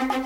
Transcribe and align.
Halo, 0.00 0.20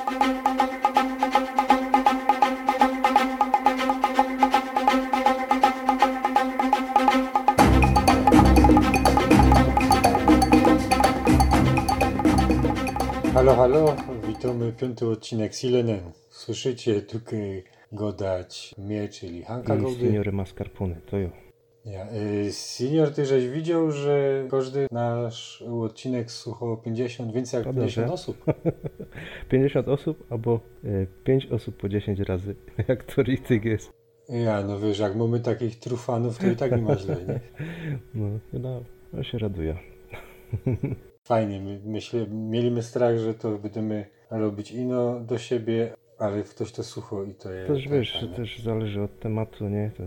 halo, 13.54 13.96
witamy 14.26 14.72
piąty 14.72 15.08
odcinek 15.08 15.54
Silenen. 15.54 16.00
Słyszycie 16.28 17.02
tutaj 17.02 17.64
godać 17.92 18.74
mnie, 18.78 19.08
czyli 19.08 19.42
Hanka 19.42 19.74
I 19.74 19.78
Gołdy. 19.78 20.00
Signore 20.00 20.32
Mascarpone, 20.32 20.96
to 21.10 21.18
jo. 21.18 21.43
Ja, 21.86 22.06
y, 22.12 22.52
senior, 22.52 23.10
ty 23.14 23.26
żeś 23.26 23.48
widział, 23.48 23.90
że 23.90 24.44
każdy 24.50 24.86
nasz 24.90 25.62
odcinek 25.62 26.30
słuchało 26.30 26.76
50, 26.76 27.32
więcej 27.32 27.58
jak 27.58 27.62
Prawda, 27.64 27.80
50 27.80 28.06
że? 28.06 28.12
osób. 28.12 28.44
50 29.50 29.88
osób 29.88 30.26
albo 30.30 30.60
e, 30.84 31.06
5 31.24 31.46
osób 31.46 31.76
po 31.76 31.88
10 31.88 32.20
razy, 32.20 32.54
jak 32.88 33.04
to 33.04 33.22
rytyk 33.22 33.64
jest. 33.64 33.92
Ja, 34.28 34.62
no 34.62 34.80
wiesz, 34.80 34.98
jak 34.98 35.16
mamy 35.16 35.40
takich 35.40 35.78
trufanów, 35.78 36.38
to 36.38 36.46
i 36.46 36.56
tak 36.56 36.70
nie 36.72 36.82
ma 36.82 36.96
źle, 36.96 37.16
nie? 37.28 37.40
No, 38.14 38.38
no, 38.52 38.82
no 39.12 39.22
się 39.22 39.38
raduje. 39.38 39.76
Fajnie, 41.24 41.60
my, 41.60 41.80
myślę, 41.84 42.26
mieliśmy 42.26 42.82
strach, 42.82 43.18
że 43.18 43.34
to 43.34 43.58
będziemy 43.58 44.06
robić 44.30 44.72
ino 44.72 45.20
do 45.20 45.38
siebie, 45.38 45.94
ale 46.18 46.42
ktoś 46.42 46.72
to 46.72 46.82
słuchał 46.84 47.24
i 47.24 47.34
to 47.34 47.52
jest... 47.52 47.68
Też 47.68 47.88
wiesz, 47.88 48.12
że 48.20 48.28
też 48.28 48.62
zależy 48.62 49.02
od 49.02 49.20
tematu, 49.20 49.68
nie? 49.68 49.90
To, 49.96 50.02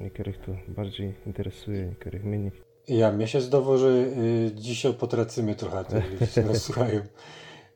niektórych 0.00 0.38
to 0.38 0.52
bardziej 0.68 1.14
interesuje, 1.26 1.86
niektórych 1.86 2.24
mniej. 2.24 2.50
Ja, 2.88 3.12
mnie 3.12 3.28
się 3.28 3.40
zdawało, 3.40 3.78
że 3.78 3.88
y, 3.88 4.50
dzisiaj 4.54 4.94
potracimy 4.94 5.54
trochę 5.54 5.84
tych 5.84 6.12
ludzi, 6.12 6.32
co 6.32 6.42
nas 6.42 6.62
słuchają. 6.66 7.00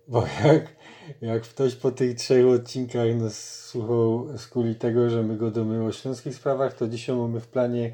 Bo 0.09 0.25
jak, 0.45 0.77
jak 1.21 1.43
ktoś 1.43 1.75
po 1.75 1.91
tych 1.91 2.17
trzech 2.17 2.47
odcinkach 2.47 3.17
nas 3.17 3.65
słuchał 3.67 4.39
z 4.39 4.47
kuli 4.47 4.75
tego, 4.75 5.11
że 5.11 5.23
my 5.23 5.37
gadamy 5.37 5.85
o 5.85 5.93
śląskich 5.93 6.35
sprawach, 6.35 6.75
to 6.75 6.89
dzisiaj 6.89 7.17
mamy 7.17 7.41
w 7.41 7.49
planie 7.49 7.93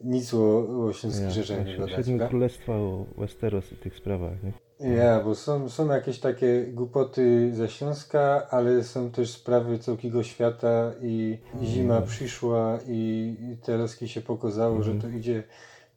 nic 0.00 0.34
o, 0.34 0.58
o 0.86 0.92
śląskich 0.92 1.30
rzeczach 1.30 1.66
nie 1.66 1.76
gadać. 1.76 1.96
Siedmiu 1.96 2.18
tak? 2.18 2.28
Królestwa, 2.28 2.72
o 2.72 3.06
Westeros 3.18 3.72
i 3.72 3.76
tych 3.76 3.96
sprawach, 3.96 4.42
nie? 4.42 4.52
Ja, 4.80 5.20
bo 5.20 5.34
są, 5.34 5.68
są 5.68 5.88
jakieś 5.88 6.18
takie 6.20 6.64
głupoty 6.72 7.50
ze 7.54 7.68
Śląska, 7.68 8.46
ale 8.50 8.84
są 8.84 9.10
też 9.10 9.30
sprawy 9.30 9.78
całkiego 9.78 10.22
świata 10.22 10.92
i 11.02 11.38
zima 11.62 12.00
przyszła 12.00 12.78
i, 12.88 13.36
i 13.40 13.56
teraz 13.66 14.00
się 14.06 14.20
pokazało, 14.20 14.82
że 14.82 14.94
to 14.94 15.08
idzie 15.08 15.42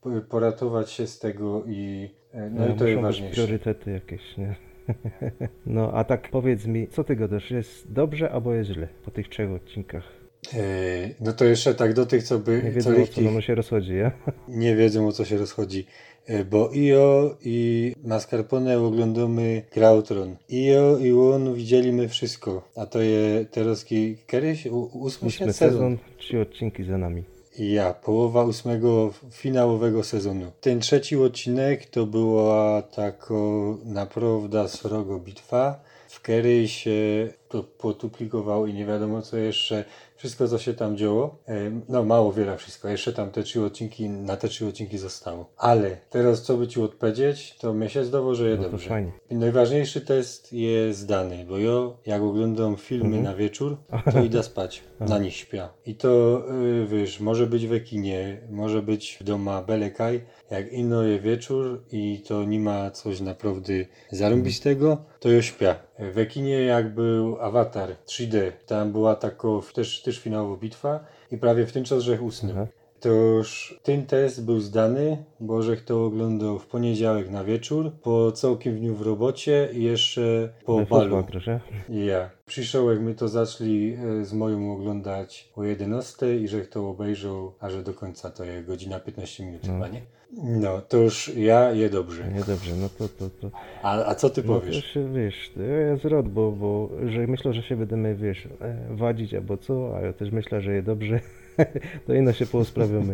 po- 0.02 0.22
poratować 0.30 0.92
się 0.92 1.08
z 1.08 1.20
tego 1.20 1.64
i 1.68 2.10
e, 2.34 2.50
no, 2.50 2.68
i 2.68 2.78
to 2.78 2.88
jest 2.88 3.02
ważniejsze. 3.02 3.34
priorytety 3.36 3.92
jakieś, 3.92 4.38
nie? 4.38 4.56
No, 5.66 5.92
a 5.94 6.04
tak 6.04 6.30
powiedz 6.30 6.66
mi, 6.66 6.88
co 6.88 7.04
ty 7.04 7.16
gadasz? 7.16 7.52
Jest 7.52 7.92
dobrze 7.92 8.32
albo 8.32 8.54
jest 8.54 8.70
źle 8.70 8.88
po 9.06 9.12
tych 9.12 9.30
trzech 9.30 9.52
odcinkach? 9.52 10.23
E, 10.54 11.10
no 11.20 11.34
to 11.34 11.46
jeszcze 11.46 11.76
tak 11.76 11.94
do 11.94 12.06
tych, 12.06 12.24
co 12.24 12.36
Nie 12.36 12.42
by 12.42 12.82
co 12.82 12.92
wiedzą 12.92 13.04
o 13.04 13.08
co 13.08 13.22
nam 13.22 13.42
się 13.42 13.56
rozchodzi, 13.56 13.96
ja? 13.96 14.12
nie 14.48 14.76
wiedzą 14.76 15.08
o 15.08 15.12
co 15.12 15.26
się 15.26 15.38
rozchodzi. 15.38 15.86
E, 16.26 16.46
Bo 16.46 16.70
Io 16.74 17.38
i 17.42 17.96
Mascarpone 18.04 18.80
oglądamy 18.80 19.64
Grautron. 19.76 20.36
Io 20.50 20.98
i 20.98 21.12
on 21.12 21.54
widzieliśmy 21.54 22.08
wszystko. 22.08 22.70
A 22.76 22.86
to 22.86 23.02
jest 23.02 23.52
teraz 23.52 23.86
ki- 23.86 24.18
kiedyś? 24.28 24.68
Ósmy 24.94 25.32
sezon. 25.32 25.54
sezon, 25.54 25.98
trzy 26.18 26.42
odcinki 26.42 26.84
za 26.84 26.98
nami. 26.98 27.24
Ja, 27.60 27.94
połowa 27.94 28.44
ósmego 28.44 29.14
finałowego 29.32 30.04
sezonu. 30.04 30.52
Ten 30.62 30.80
trzeci 30.80 31.18
odcinek 31.18 31.86
to 31.86 32.06
była 32.06 32.82
tako 32.82 33.78
naprawdę 33.86 34.70
srogo 34.70 35.20
bitwa, 35.20 35.84
w 36.10 36.22
której 36.22 36.68
się 36.68 37.28
to 37.50 37.64
potuplikowało 37.64 38.68
i 38.68 38.74
nie 38.74 38.86
wiadomo 38.86 39.22
co 39.22 39.38
jeszcze, 39.38 39.86
wszystko 40.24 40.48
co 40.48 40.58
się 40.60 40.74
tam 40.74 40.98
działo. 40.98 41.36
Em, 41.46 41.82
No 41.90 42.04
mało 42.04 42.34
wiele 42.34 42.58
wszystko, 42.58 42.88
jeszcze 42.90 43.14
tam 43.14 43.32
te 43.32 43.44
trzy 43.44 43.62
odcinki, 43.66 44.10
na 44.10 44.38
te 44.38 44.48
trzy 44.48 44.68
odcinki 44.68 44.98
zostało. 44.98 45.50
Ale 45.58 45.98
teraz 46.10 46.42
co 46.42 46.58
by 46.58 46.68
ci 46.68 46.82
odpowiedzieć, 46.82 47.56
to 47.60 47.74
mnie 47.74 47.90
się 47.90 48.06
zdawało, 48.06 48.36
że 48.36 48.50
je 48.50 48.58
No 48.58 48.64
dobrze. 48.70 48.90
fajnie. 48.90 49.12
Najważniejszy 49.32 50.02
test 50.02 50.54
jest 50.54 51.08
dany, 51.08 51.46
bo 51.50 51.58
ja 51.58 51.72
jak 52.06 52.22
oglądam 52.22 52.78
filmy 52.78 53.06
Mhm. 53.06 53.24
na 53.24 53.36
wieczór, 53.36 53.78
to 54.14 54.24
idę 54.30 54.44
spać, 54.44 54.84
na 55.00 55.18
nich 55.20 55.36
śpię. 55.36 55.68
I 55.86 55.96
to 55.96 56.42
y, 56.84 56.88
wiesz, 56.88 57.20
może 57.20 57.48
być 57.48 57.68
w 57.68 57.84
kinie, 57.84 58.42
może 58.52 58.82
być 58.82 59.18
w 59.22 59.24
doma 59.24 59.62
belekaj, 59.62 60.22
jak 60.52 60.74
ino 60.74 61.04
je 61.04 61.20
wieczór 61.20 61.84
i 61.92 62.24
to 62.28 62.44
nie 62.44 62.60
ma 62.60 62.92
coś 62.92 63.20
naprawdę 63.22 63.74
zarąbistego, 64.12 64.98
to 65.24 65.32
ja 65.32 65.42
śpię. 65.42 65.76
W 66.00 66.28
kinie 66.28 66.62
jak 66.64 66.94
był 66.94 67.42
Avatar 67.42 67.90
3D, 68.06 68.52
tam 68.66 68.92
była 68.92 69.16
taka 69.16 69.48
też, 69.74 70.02
też 70.02 70.20
finałowa 70.20 70.58
bitwa 70.58 71.00
i 71.32 71.38
prawie 71.38 71.66
w 71.66 71.72
tym 71.72 71.84
czas, 71.84 72.04
że 72.04 72.22
usnął. 72.22 72.52
Aha. 72.52 72.68
To 73.00 73.10
już 73.10 73.80
ten 73.84 74.06
test 74.06 74.46
był 74.46 74.60
zdany, 74.60 75.24
bo 75.46 75.62
żech 75.62 75.86
to 75.86 76.06
oglądał 76.06 76.60
w 76.60 76.68
poniedziałek 76.68 77.30
na 77.30 77.44
wieczór, 77.44 77.92
po 77.92 78.32
całkiem 78.32 78.76
dniu 78.80 78.96
w 78.96 79.02
robocie 79.02 79.70
i 79.74 79.84
jeszcze 79.84 80.50
po 80.66 80.78
We 80.78 80.86
balu. 80.86 81.24
ja? 81.48 81.60
Ja. 81.90 82.30
Przyszedł, 82.46 82.90
jak 82.92 83.02
my 83.02 83.16
to 83.16 83.28
zaczęli 83.28 83.98
e, 84.22 84.26
z 84.26 84.34
moją 84.34 84.74
oglądać 84.74 85.50
o 85.56 85.64
11 85.64 86.38
i 86.38 86.48
żech 86.48 86.70
to 86.70 86.90
obejrzał, 86.90 87.54
a 87.60 87.70
że 87.70 87.84
do 87.84 87.94
końca 87.94 88.30
to 88.30 88.44
jest 88.44 88.68
godzina 88.68 89.00
15 89.00 89.46
minut 89.46 89.62
chyba, 89.62 89.88
nie? 89.88 90.02
No, 90.44 90.82
to 90.82 90.98
już 90.98 91.32
ja 91.36 91.72
je 91.72 91.90
dobrze. 91.90 92.24
Nie 92.34 92.40
dobrze, 92.44 92.72
no 92.82 92.90
to, 92.98 93.08
to, 93.08 93.30
to. 93.42 93.52
A, 93.84 94.06
a 94.06 94.16
co 94.16 94.30
ty 94.30 94.44
No 94.46 94.54
powiesz? 94.54 94.86
się, 94.94 95.14
wiesz, 95.14 95.52
to 95.56 95.62
jest 95.62 96.06
rod, 96.06 96.28
bo, 96.30 96.52
bo 96.52 96.90
że 97.08 97.28
myślę, 97.28 97.54
że 97.54 97.62
się 97.64 97.76
będziemy, 97.76 98.16
wiesz, 98.16 98.46
e, 98.62 98.88
wadzić 98.96 99.34
albo 99.34 99.58
co, 99.58 99.98
a 99.98 100.02
ja 100.02 100.14
też 100.14 100.32
myślę, 100.32 100.62
że 100.62 100.74
je 100.74 100.84
dobrze, 100.84 101.20
to 102.08 102.14
inno 102.14 102.34
się 102.34 102.46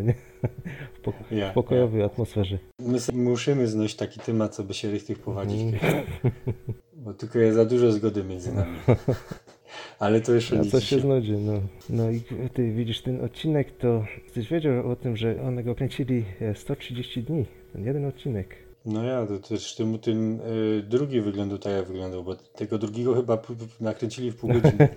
nie? 0.03 0.13
W, 0.99 1.01
pok- 1.01 1.31
Ja, 1.31 1.51
w 1.51 1.53
pokojowej 1.53 2.03
atmosferze. 2.03 2.57
My 2.79 2.97
musimy 3.13 3.67
znosić 3.67 3.97
taki 3.97 4.19
temat, 4.19 4.55
co 4.55 4.63
by 4.63 4.73
się 4.73 4.99
tych 4.99 5.19
powadzić. 5.19 5.61
Mhm. 5.61 6.03
Bo 7.03 7.13
tylko 7.13 7.39
jest 7.39 7.55
za 7.55 7.65
dużo 7.65 7.91
zgody 7.91 8.23
między 8.23 8.55
nami. 8.55 8.77
Ale 9.99 10.21
to 10.21 10.33
jeszcze 10.33 10.59
A 10.59 10.63
coś 10.63 10.83
się 10.83 10.99
znudzi, 10.99 11.31
no. 11.31 11.61
No 11.89 12.11
i 12.11 12.21
ty 12.53 12.71
widzisz 12.71 13.01
ten 13.01 13.25
odcinek, 13.25 13.77
to 13.77 14.05
ktoś 14.27 14.49
wiedział 14.49 14.91
o 14.91 14.95
tym, 14.95 15.17
że 15.17 15.41
one 15.41 15.63
go 15.63 15.75
kręcili 15.75 16.25
e, 16.41 16.55
130 16.55 17.23
dni, 17.23 17.45
ten 17.73 17.85
jeden 17.85 18.05
odcinek. 18.05 18.55
No 18.85 19.03
ja, 19.03 19.25
to 19.25 19.39
też 19.39 19.75
tym, 19.75 19.99
tym 19.99 20.39
y, 20.79 20.83
drugi 20.83 21.21
wyglądał 21.21 21.57
tak 21.57 21.73
jak 21.73 21.87
wyglądał, 21.87 22.23
bo 22.23 22.35
tego 22.35 22.77
drugiego 22.77 23.15
chyba 23.15 23.41
nakręcili 23.81 24.31
w 24.31 24.35
pół 24.35 24.49
godziny. 24.49 24.89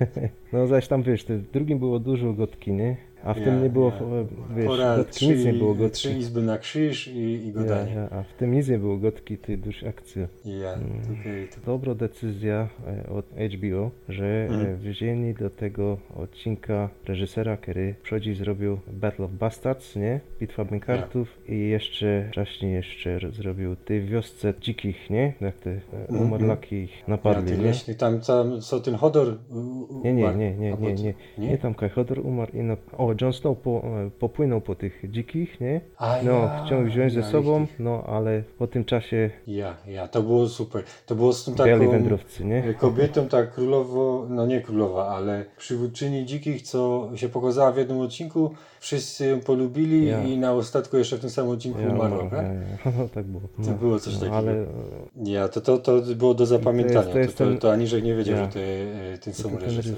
No 0.52 0.66
zaś 0.66 0.88
tam, 0.88 1.02
wiesz, 1.02 1.24
w 1.24 1.50
drugim 1.50 1.78
było 1.78 1.98
dużo 1.98 2.32
gotki, 2.32 2.72
nie? 2.72 2.96
A 3.24 3.34
w 3.34 3.36
Ja, 3.36 3.44
tym 3.44 3.62
nie 3.62 3.70
było, 3.70 3.88
ja. 3.88 4.56
wiesz, 4.56 4.66
Pora 4.66 4.96
gotki, 4.96 5.28
nic 5.28 5.44
nie 5.44 5.52
było 5.52 5.72
trzy, 5.74 5.82
gotki. 5.82 5.96
trzy 5.98 6.12
izby 6.12 6.42
na 6.42 6.58
krzyż 6.58 7.08
i, 7.08 7.18
i 7.18 7.46
Ja, 7.46 7.52
godanie. 7.52 7.92
ja, 7.94 8.08
a 8.10 8.22
w 8.22 8.32
tym 8.38 8.52
nic 8.54 8.68
nie 8.68 8.78
było 8.78 8.96
gotki, 8.96 9.38
ty 9.38 9.56
dusz 9.58 9.84
akcja. 9.84 10.28
Ja, 10.44 10.72
Mm. 10.72 11.48
to, 11.54 11.60
Dobra 11.72 11.94
decyzja 11.94 12.68
e, 13.06 13.10
od 13.10 13.26
HBO, 13.26 13.90
że 14.08 14.46
Mhm. 14.50 14.76
wzięli 14.76 15.34
do 15.34 15.50
tego 15.50 15.96
odcinka 16.16 16.88
reżysera, 17.04 17.56
który 17.56 17.94
przychodzi 18.02 18.34
zrobił 18.34 18.78
Battle 18.92 19.24
of 19.24 19.30
Bastards, 19.32 19.96
nie? 19.96 20.20
Bitwa 20.40 20.64
Bankartów 20.64 21.38
i 21.48 21.58
jeszcze 21.68 22.26
wcześniej 22.30 22.72
jeszcze 22.72 23.18
zrobił 23.32 23.76
tej 23.76 24.04
wiosce 24.04 24.54
dzikich, 24.60 25.10
nie? 25.10 25.32
Jak 25.40 25.56
te 25.56 25.70
e, 25.70 25.78
Mhm. 26.08 26.22
umarlaki 26.22 26.76
ich 26.76 26.98
ja, 26.98 27.04
napadli, 27.08 27.52
ty 27.56 27.58
nie? 27.88 27.94
tam, 27.94 28.20
tam 28.20 28.60
co 28.60 28.80
ten 28.80 28.94
Hodor 28.94 29.38
u- 29.50 29.54
u- 29.98 30.04
Nie, 30.04 30.12
nie, 30.12 30.22
umarł. 30.22 30.38
nie, 30.38 30.54
nie, 30.56 30.72
A 30.72 30.76
nie, 30.76 30.90
pod- 30.90 31.02
nie, 31.04 31.14
nie, 31.38 31.58
tam 31.58 31.74
Kajhodor 31.74 32.18
umarł 32.26 32.52
i 32.56 32.62
no, 32.62 32.76
o, 32.98 33.11
Jon 33.20 33.32
Snow 33.32 33.58
po, 33.58 33.82
popłynął 34.18 34.60
po 34.60 34.74
tych 34.74 35.02
dzikich, 35.10 35.60
nie? 35.60 35.80
A 35.98 36.16
No, 36.22 36.32
ja, 36.32 36.62
chciał 36.66 36.82
wziąć 36.84 37.12
ze 37.12 37.20
ja, 37.20 37.26
sobą, 37.26 37.62
ich- 37.62 37.80
no, 37.80 38.02
ale 38.06 38.42
po 38.58 38.66
tym 38.66 38.84
czasie 38.84 39.30
Ja, 39.46 39.76
ja, 39.86 40.08
to 40.08 40.22
było 40.22 40.48
super. 40.48 40.84
To 41.06 41.14
było 41.14 41.32
z 41.32 41.44
tą 41.44 41.54
taką 41.54 41.90
wędrowcy, 41.90 42.44
nie? 42.44 42.64
e, 42.64 42.74
kobietą, 42.74 43.28
tak 43.28 43.54
królowo, 43.54 44.26
no 44.28 44.46
nie 44.46 44.60
królowa, 44.60 45.08
ale 45.08 45.44
przywódczyni 45.56 46.24
dzikich, 46.26 46.62
co 46.62 47.10
się 47.14 47.28
pokazała 47.28 47.72
w 47.72 47.76
jednym 47.76 47.98
odcinku, 48.00 48.54
wszyscy 48.82 49.26
ją 49.26 49.40
polubili 49.40 50.06
Ja. 50.06 50.22
i 50.24 50.38
na 50.38 50.52
ostatku 50.52 50.96
jeszcze 50.96 51.16
w 51.16 51.20
tym 51.20 51.30
samym 51.30 51.50
odcinku 51.50 51.80
Ja, 51.80 51.88
umarła, 51.88 52.18
umarł, 52.18 52.30
tak? 52.30 52.42
ja, 52.46 52.52
ja. 52.52 52.92
No, 52.98 53.08
tak 53.08 53.24
było. 53.26 53.40
To 53.40 53.70
No, 53.70 53.72
było 53.72 53.98
coś 54.00 54.14
no, 54.14 54.18
takiego. 54.20 54.36
Ale 54.36 54.66
Ja, 55.24 55.48
to, 55.48 55.60
to, 55.60 55.78
to 55.78 56.00
było 56.16 56.34
do 56.34 56.46
zapamiętania. 56.46 57.00
To, 57.02 57.06
to 57.06 57.12
to, 57.12 57.18
jest 57.18 57.60
to, 57.60 57.72
Aniżek 57.72 58.04
nie 58.04 58.14
wiedział, 58.14 58.36
Ja. 58.36 58.44
że 58.44 58.50
to 58.52 58.58
e, 58.60 59.18
ten 59.18 59.34
sam 59.34 59.56
reżyser. 59.56 59.94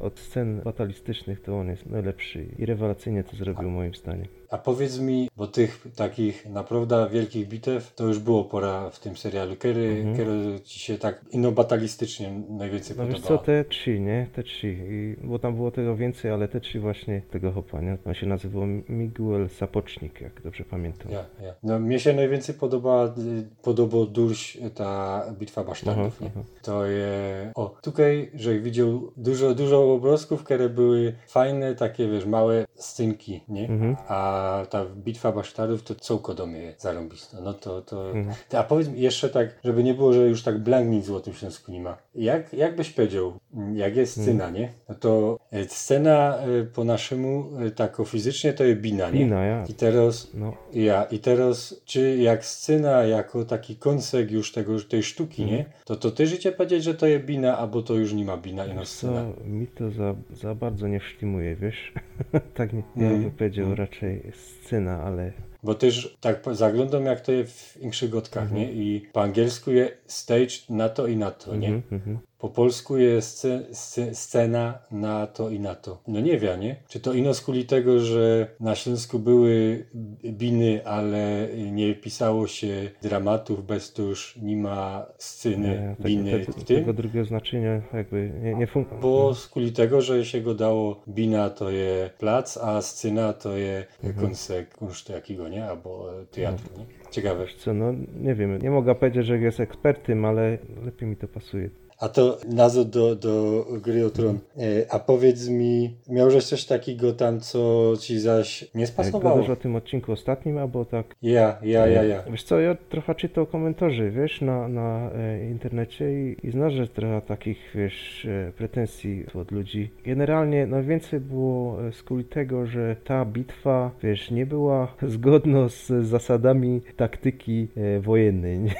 od 0.00 0.18
scen 0.20 0.60
fatalistycznych 0.64 1.40
to 1.40 1.58
on 1.58 1.68
jest 1.68 1.86
najlepszy 1.86 2.46
i 2.58 2.66
rewelacyjnie 2.66 3.24
to 3.24 3.36
zrobił 3.36 3.70
moim 3.70 3.94
zdaniem. 3.94 4.26
A 4.50 4.58
powiedz 4.58 4.98
mi, 4.98 5.28
bo 5.36 5.46
tych 5.46 5.86
takich 5.96 6.46
naprawdę 6.46 7.08
wielkich 7.12 7.48
bitew 7.48 7.94
to 7.94 8.04
już 8.06 8.18
było 8.18 8.44
pora 8.44 8.90
w 8.90 8.98
tym 9.00 9.16
serialu. 9.16 9.56
Kiedy, 9.56 9.80
Mhm. 9.88 10.16
kiedy 10.16 10.60
ci 10.64 10.78
się 10.80 10.98
tak 10.98 11.24
ino 11.30 11.52
batalistycznie 11.52 12.30
najwięcej 12.48 12.96
No 12.96 13.06
wiesz 13.06 13.14
podobało? 13.14 13.38
co, 13.38 13.44
te 13.44 13.64
trzy, 13.64 14.00
nie? 14.00 14.26
Te 14.32 14.42
trzy. 14.42 14.76
I, 14.90 15.16
bo 15.26 15.38
tam 15.38 15.56
było 15.56 15.70
tego 15.70 15.96
więcej, 15.96 16.30
ale 16.30 16.48
te 16.48 16.60
trzy 16.60 16.80
właśnie 16.80 17.22
tego 17.30 17.52
hopa, 17.52 17.80
nie? 17.80 17.96
On 18.06 18.14
się 18.14 18.26
nazywał 18.26 18.62
Miguel 18.88 19.48
Sapocznik, 19.48 20.20
jak 20.20 20.42
dobrze 20.42 20.64
pamiętam. 20.64 21.12
Ja, 21.12 21.24
ja. 21.42 21.54
No, 21.62 21.78
mnie 21.78 21.98
się 22.00 22.12
najwięcej 22.12 22.54
podoba, 22.54 23.14
podobał 23.62 24.06
Durś, 24.06 24.58
ta 24.74 25.22
bitwa 25.38 25.64
basztardów. 25.64 26.18
Aha, 26.20 26.30
aha. 26.34 26.44
To 26.62 26.86
je... 26.86 27.52
O, 27.54 27.74
tutaj, 27.82 28.30
że 28.34 28.58
widział 28.58 29.12
dużo, 29.16 29.54
dużo 29.54 29.92
obrazków, 29.94 30.44
które 30.44 30.68
były 30.68 31.12
fajne, 31.28 31.74
takie, 31.74 32.08
wiesz, 32.08 32.26
małe 32.26 32.66
scynki, 32.74 33.40
nie? 33.48 33.68
Mhm. 33.68 33.96
A 34.08 34.39
ta 34.70 34.84
bitwa 34.84 35.32
basztardów 35.32 35.82
to 35.82 35.94
całko 35.94 36.34
do 36.34 36.46
mnie 36.46 36.74
zarąbista. 36.78 37.40
No 37.40 37.54
to, 37.54 37.82
to... 37.82 38.10
Mhm. 38.10 38.36
A 38.52 38.62
powiedz 38.62 38.88
mi 38.88 39.00
jeszcze 39.00 39.28
tak, 39.28 39.48
żeby 39.64 39.84
nie 39.84 39.94
było, 39.94 40.12
że 40.12 40.28
już 40.28 40.42
tak 40.42 40.58
blank 40.58 40.88
nic 40.90 41.04
w 41.04 41.06
Złotym 41.06 41.34
Śląsku 41.34 41.72
nie 41.72 41.80
ma. 41.80 41.96
Jak, 42.14 42.52
jak 42.52 42.76
byś 42.76 42.90
powiedział, 42.90 43.32
jak 43.74 43.96
jest 43.96 44.18
Mhm. 44.18 44.36
scena, 44.38 44.50
nie? 44.58 44.68
No 44.88 44.94
to 44.94 45.38
e, 45.52 45.64
scena 45.64 46.36
e, 46.38 46.64
po 46.64 46.84
naszemu, 46.84 47.50
e, 47.66 47.70
tak 47.70 48.00
o 48.00 48.04
fizycznie, 48.04 48.52
to 48.52 48.64
jest 48.64 48.80
bina, 48.80 49.10
nie? 49.10 49.18
Bina, 49.18 49.44
ja. 49.44 49.64
I 49.68 49.74
teraz... 49.74 50.30
No, 50.34 50.52
Ja, 50.72 51.04
i 51.04 51.18
teraz, 51.18 51.80
czy 51.84 52.16
jak 52.16 52.44
scena, 52.44 53.04
jako 53.04 53.44
taki 53.44 53.76
konsek 53.76 54.30
już 54.30 54.52
tego, 54.52 54.80
tej 54.80 55.02
sztuki, 55.02 55.42
Mhm. 55.42 55.58
nie? 55.58 55.64
To 55.84 55.96
to 55.96 56.10
ty 56.10 56.26
życie 56.26 56.52
powiedzieć, 56.52 56.84
że 56.84 56.94
to 56.94 57.06
jest 57.06 57.24
bina, 57.24 57.58
albo 57.58 57.82
to 57.82 57.94
już 57.94 58.12
nie 58.12 58.24
ma 58.24 58.36
bina, 58.36 58.66
ino 58.66 58.80
wiesz 58.80 58.88
scena. 58.88 59.24
mi 59.44 59.66
to 59.66 59.90
za, 59.90 60.14
za 60.32 60.54
bardzo 60.54 60.88
nie 60.88 61.00
sztymuje, 61.00 61.56
wiesz? 61.56 61.92
tak 62.54 62.72
nie, 62.72 62.82
ja 62.96 63.06
Mm. 63.08 63.22
bym 63.22 63.30
powiedział 63.30 63.74
raczej 63.74 64.29
scena, 64.36 65.02
ale 65.02 65.32
Bo 65.62 65.74
też 65.74 66.16
tak 66.20 66.42
zaglądam, 66.52 67.04
jak 67.04 67.20
to 67.20 67.32
jest 67.32 67.60
w 67.60 67.76
innych 67.76 68.10
gotkach, 68.10 68.52
nie? 68.52 68.72
I 68.72 69.00
po 69.12 69.22
angielsku 69.22 69.70
jest 69.70 69.94
stage 70.06 70.54
na 70.68 70.88
to 70.88 71.06
i 71.06 71.16
na 71.16 71.30
to, 71.30 71.56
nie? 71.56 71.68
Mhm, 71.68 72.00
mhm. 72.00 72.18
Po 72.40 72.48
polsku 72.48 72.96
jest 72.98 73.38
sce, 73.38 73.60
sce, 73.72 74.14
scena 74.14 74.78
na 74.90 75.26
to 75.26 75.50
i 75.50 75.60
na 75.60 75.74
to. 75.74 76.02
No 76.08 76.20
nie 76.20 76.38
wiem, 76.38 76.60
nie? 76.60 76.76
Czy 76.88 77.00
to 77.00 77.12
ino 77.12 77.34
z 77.34 77.40
kuli 77.40 77.64
tego, 77.66 78.00
że 78.00 78.48
na 78.60 78.74
Śląsku 78.74 79.18
były 79.18 79.86
biny, 80.24 80.86
ale 80.86 81.48
nie 81.72 81.94
pisało 81.94 82.46
się 82.46 82.90
dramatów, 83.02 83.66
bez 83.66 83.92
to 83.92 84.02
już 84.02 84.36
nie 84.42 84.56
ma 84.56 85.06
sceny 85.18 85.94
Nie, 85.98 86.04
biny 86.06 86.30
tego, 86.30 86.52
w 86.52 86.64
tym? 86.64 86.76
tego 86.78 86.92
drugiego 86.92 87.24
znaczenia 87.24 87.82
jakby 87.94 88.32
nie, 88.42 88.54
nie 88.54 88.66
funkcjonuje. 88.66 89.02
Bo 89.02 89.34
z 89.34 89.48
kuli 89.48 89.72
tego, 89.72 90.00
że 90.00 90.24
się 90.24 90.40
go 90.40 90.54
dało 90.54 91.02
bina 91.08 91.50
to 91.50 91.70
je 91.70 92.10
plac, 92.18 92.56
a 92.56 92.82
scena 92.82 93.32
to 93.32 93.56
je 93.56 93.84
Mhm. 94.04 94.26
konsek 94.26 94.74
kunsztu 94.74 95.12
jakiego, 95.12 95.48
nie? 95.48 95.64
Albo 95.64 96.10
teatru, 96.30 96.78
nie? 96.78 96.84
Ciekawe. 97.10 97.46
Co, 97.58 97.74
no 97.74 97.92
nie 98.20 98.34
wiem, 98.34 98.58
nie 98.62 98.70
mogę 98.70 98.94
powiedzieć, 98.94 99.26
że 99.26 99.38
jest 99.38 99.60
ekspertym, 99.60 100.24
ale 100.24 100.58
lepiej 100.84 101.08
mi 101.08 101.16
to 101.16 101.28
pasuje. 101.28 101.70
A 102.00 102.08
to 102.08 102.38
nazo 102.48 102.84
do, 102.84 103.16
do 103.16 103.66
gry 103.82 104.06
o 104.06 104.10
tron. 104.10 104.38
E, 104.58 104.92
a 104.92 104.98
powiedz 104.98 105.48
mi, 105.48 105.96
miałżeś 106.08 106.44
coś 106.44 106.64
takiego 106.64 107.12
tam, 107.12 107.40
co 107.40 107.92
ci 108.00 108.20
zaś 108.20 108.70
nie 108.74 108.86
spasowało? 108.86 109.36
gadasz 109.36 109.50
o 109.50 109.56
tym 109.56 109.76
odcinku 109.76 110.12
ostatnim, 110.12 110.58
albo 110.58 110.84
tak 110.84 111.06
Ja, 111.22 111.58
ja, 111.62 111.86
ja, 111.86 112.02
ja. 112.02 112.22
Wiesz 112.30 112.42
co, 112.42 112.60
ja 112.60 112.76
trochę 112.88 113.14
czytał 113.14 113.46
komentarze, 113.46 114.10
wiesz, 114.10 114.40
na, 114.40 114.68
na 114.68 115.10
e, 115.10 115.50
internecie 115.50 116.30
i, 116.30 116.36
i 116.42 116.50
znasz 116.50 116.74
trochę 116.94 117.22
takich, 117.26 117.58
wiesz, 117.74 118.24
e, 118.24 118.52
pretensji 118.52 119.26
od 119.34 119.50
ludzi. 119.50 119.90
Generalnie 120.04 120.66
najwięcej 120.66 121.20
było 121.20 121.78
z 121.92 122.02
kuli 122.02 122.24
tego, 122.24 122.66
że 122.66 122.96
ta 123.04 123.24
bitwa, 123.24 123.90
wiesz, 124.02 124.30
nie 124.30 124.46
była 124.46 124.94
zgodna 125.14 125.68
z 125.68 126.06
zasadami 126.06 126.80
taktyki 126.96 127.68
wojennej, 128.00 128.58
nie? 128.58 128.74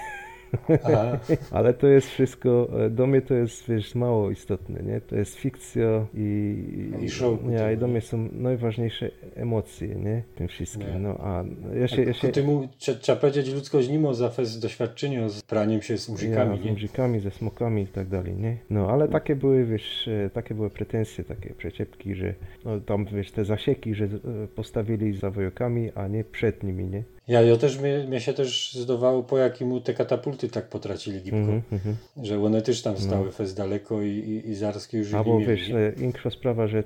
Ale 1.50 1.74
to 1.74 1.86
jest 1.86 2.08
wszystko, 2.08 2.68
e, 2.84 2.90
do 2.90 3.06
mnie 3.06 3.22
to 3.22 3.34
jest, 3.34 3.68
wiesz, 3.68 3.94
mało 3.94 4.30
istotne, 4.30 4.82
nie? 4.82 5.00
To 5.00 5.16
jest 5.16 5.34
fikcja 5.36 6.06
i... 6.14 6.56
I 7.00 7.10
show 7.10 7.42
Nie, 7.44 7.72
i 7.72 7.76
do 7.76 7.86
nie? 7.86 7.92
mnie 7.92 8.00
są 8.00 8.28
najważniejsze 8.32 9.10
emocje, 9.34 9.88
nie? 9.88 10.22
Tym 10.34 10.48
wszystkim, 10.48 10.92
Nie. 10.92 10.98
no 10.98 11.16
a 11.20 11.44
ja 11.74 11.88
się... 11.88 12.02
Ja 12.02 12.12
się 12.12 12.28
Ty 12.28 12.42
mu, 12.44 12.68
trze- 12.78 12.98
trzeba 12.98 13.20
powiedzieć, 13.20 13.54
ludzkość 13.54 13.88
nie 13.88 13.98
ma 13.98 14.14
za 14.14 14.30
fest 14.30 14.62
doświadczenia 14.62 15.28
z 15.28 15.42
praniem 15.42 15.82
się 15.82 15.98
z 15.98 16.08
muzykami, 16.08 16.56
ja, 16.56 16.62
z 16.62 16.66
muzykami, 16.70 17.20
ze 17.20 17.30
smokami 17.30 17.82
i 17.82 17.86
tak 17.86 18.08
dalej, 18.08 18.34
nie? 18.36 18.56
No, 18.70 18.90
ale 18.90 19.08
takie 19.08 19.36
były, 19.36 19.64
wiesz, 19.64 20.08
e, 20.08 20.30
takie 20.30 20.54
były 20.54 20.70
pretensje, 20.70 21.24
takie 21.24 21.54
przeciepki, 21.54 22.14
że 22.14 22.34
no, 22.64 22.80
tam, 22.80 23.04
wiesz, 23.04 23.30
te 23.30 23.44
zasieki, 23.44 23.94
że 23.94 24.04
e, 24.04 24.08
postawili 24.54 25.12
za 25.16 25.30
wojokami, 25.30 25.92
a 25.94 26.08
nie 26.08 26.24
przed 26.24 26.62
nimi, 26.62 26.84
nie? 26.84 27.02
Ja, 27.30 27.40
ja 27.42 27.56
też, 27.56 27.78
mnie, 27.78 28.04
mnie 28.08 28.20
się 28.20 28.32
też 28.32 28.72
zdawało, 28.72 29.22
po 29.22 29.38
jakiemu 29.38 29.80
te 29.80 29.94
katapulty 29.94 30.48
tak 30.48 30.68
potracili 30.68 31.20
gipko, 31.20 31.38
Mhm, 31.38 31.62
mhm. 31.72 31.96
że 32.22 32.42
one 32.42 32.62
też 32.62 32.82
tam 32.82 32.96
stały 32.98 33.32
fest 33.32 33.56
daleko 33.56 34.02
i, 34.02 34.08
i, 34.08 34.50
i 34.50 34.54
zaraz 34.54 34.92
już 34.92 35.14
Albo 35.14 35.38
nie 35.38 35.46
wiesz, 35.46 35.70
e, 35.70 35.92
większa 35.96 36.30
sprawa, 36.30 36.66
że 36.66 36.78
e, 36.78 36.82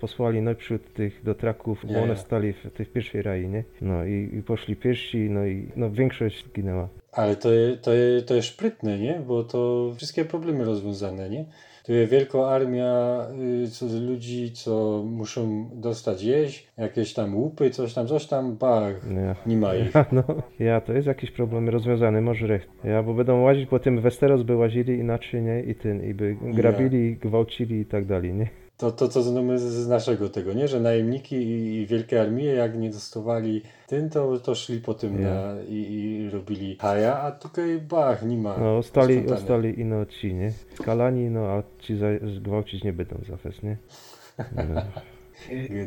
posłali 0.00 0.42
najprzód 0.42 0.94
tych 0.94 1.24
do 1.24 1.34
traków, 1.34 1.78
bo 1.86 1.92
Ja, 1.92 2.02
one 2.02 2.12
ja. 2.12 2.16
stali 2.16 2.52
w 2.52 2.70
tej 2.76 2.86
pierwszej 2.86 3.22
rai, 3.22 3.48
nie? 3.48 3.64
No 3.80 4.04
i, 4.04 4.30
i 4.38 4.42
poszli 4.42 4.76
pierwsi, 4.76 5.18
no 5.18 5.46
i 5.46 5.68
no, 5.76 5.90
większość 5.90 6.44
zginęła. 6.46 6.88
Ale 7.12 7.36
to, 7.36 7.48
to, 7.82 7.90
to 8.26 8.34
jest 8.34 8.48
szprytne, 8.48 8.98
nie? 8.98 9.22
Bo 9.26 9.44
to 9.44 9.92
wszystkie 9.96 10.24
problemy 10.24 10.64
rozwiązane, 10.64 11.30
nie? 11.30 11.44
Tu 11.84 11.92
jest 11.92 12.12
wielka 12.12 12.38
armia 12.38 13.20
y, 13.64 13.68
co, 13.70 13.86
ludzi, 13.86 14.52
co 14.52 15.02
muszą 15.06 15.70
dostać 15.74 16.22
jeść, 16.22 16.66
jakieś 16.78 17.14
tam 17.14 17.36
łupy, 17.36 17.70
coś 17.70 17.94
tam, 17.94 18.06
coś 18.06 18.26
tam, 18.26 18.56
bach, 18.56 18.94
Ja. 19.26 19.36
nie 19.46 19.56
ma 19.56 19.74
ich. 19.74 19.92
No, 20.12 20.22
ja, 20.58 20.80
to 20.80 20.92
jest 20.92 21.06
jakiś 21.06 21.30
problem 21.30 21.68
rozwiązany, 21.68 22.20
może 22.20 22.46
recht. 22.46 22.68
Ja, 22.84 23.02
bo 23.02 23.14
będą 23.14 23.42
łazić 23.42 23.68
po 23.68 23.78
tym 23.78 24.00
Westeros, 24.00 24.42
by 24.42 24.56
łazili 24.56 24.98
inaczej, 24.98 25.42
nie? 25.42 25.60
I 25.62 25.74
ten, 25.74 26.04
i 26.10 26.14
by 26.14 26.36
grabili, 26.42 27.16
gwałcili 27.16 27.80
i 27.80 27.86
tak 27.86 28.04
dalej, 28.04 28.34
nie? 28.34 28.48
To, 28.80 28.92
to 28.92 29.08
co 29.08 29.22
znamy 29.22 29.58
z, 29.58 29.62
z 29.62 29.88
naszego 29.88 30.28
tego, 30.28 30.52
nie? 30.52 30.68
Że 30.68 30.80
najemniki 30.80 31.36
i, 31.36 31.86
wielkie 31.86 32.20
armie, 32.20 32.44
jak 32.44 32.78
nie 32.78 32.90
dostawali 32.90 33.62
tym, 33.86 34.10
to, 34.10 34.38
to 34.38 34.54
szli 34.54 34.80
po 34.80 34.94
tym 34.94 35.22
na, 35.22 35.54
i, 35.68 35.74
i 35.74 36.30
robili 36.30 36.76
haja, 36.76 37.20
a 37.20 37.32
tutaj 37.32 37.78
bach, 37.78 38.22
nie 38.22 38.36
ma. 38.36 38.56
No, 38.58 38.76
ostali, 38.78 39.26
ostali 39.32 39.80
ino 39.80 40.06
ci, 40.06 40.34
nie? 40.34 40.52
Skalani, 40.74 41.30
no, 41.30 41.46
a 41.46 41.62
ci 41.78 41.96
za, 41.96 42.06
zgwałcić 42.36 42.84
nie 42.84 42.92
będą 42.92 43.16
za 43.28 43.36
fest, 43.36 43.62
nie? 43.62 43.76
No. 44.56 44.82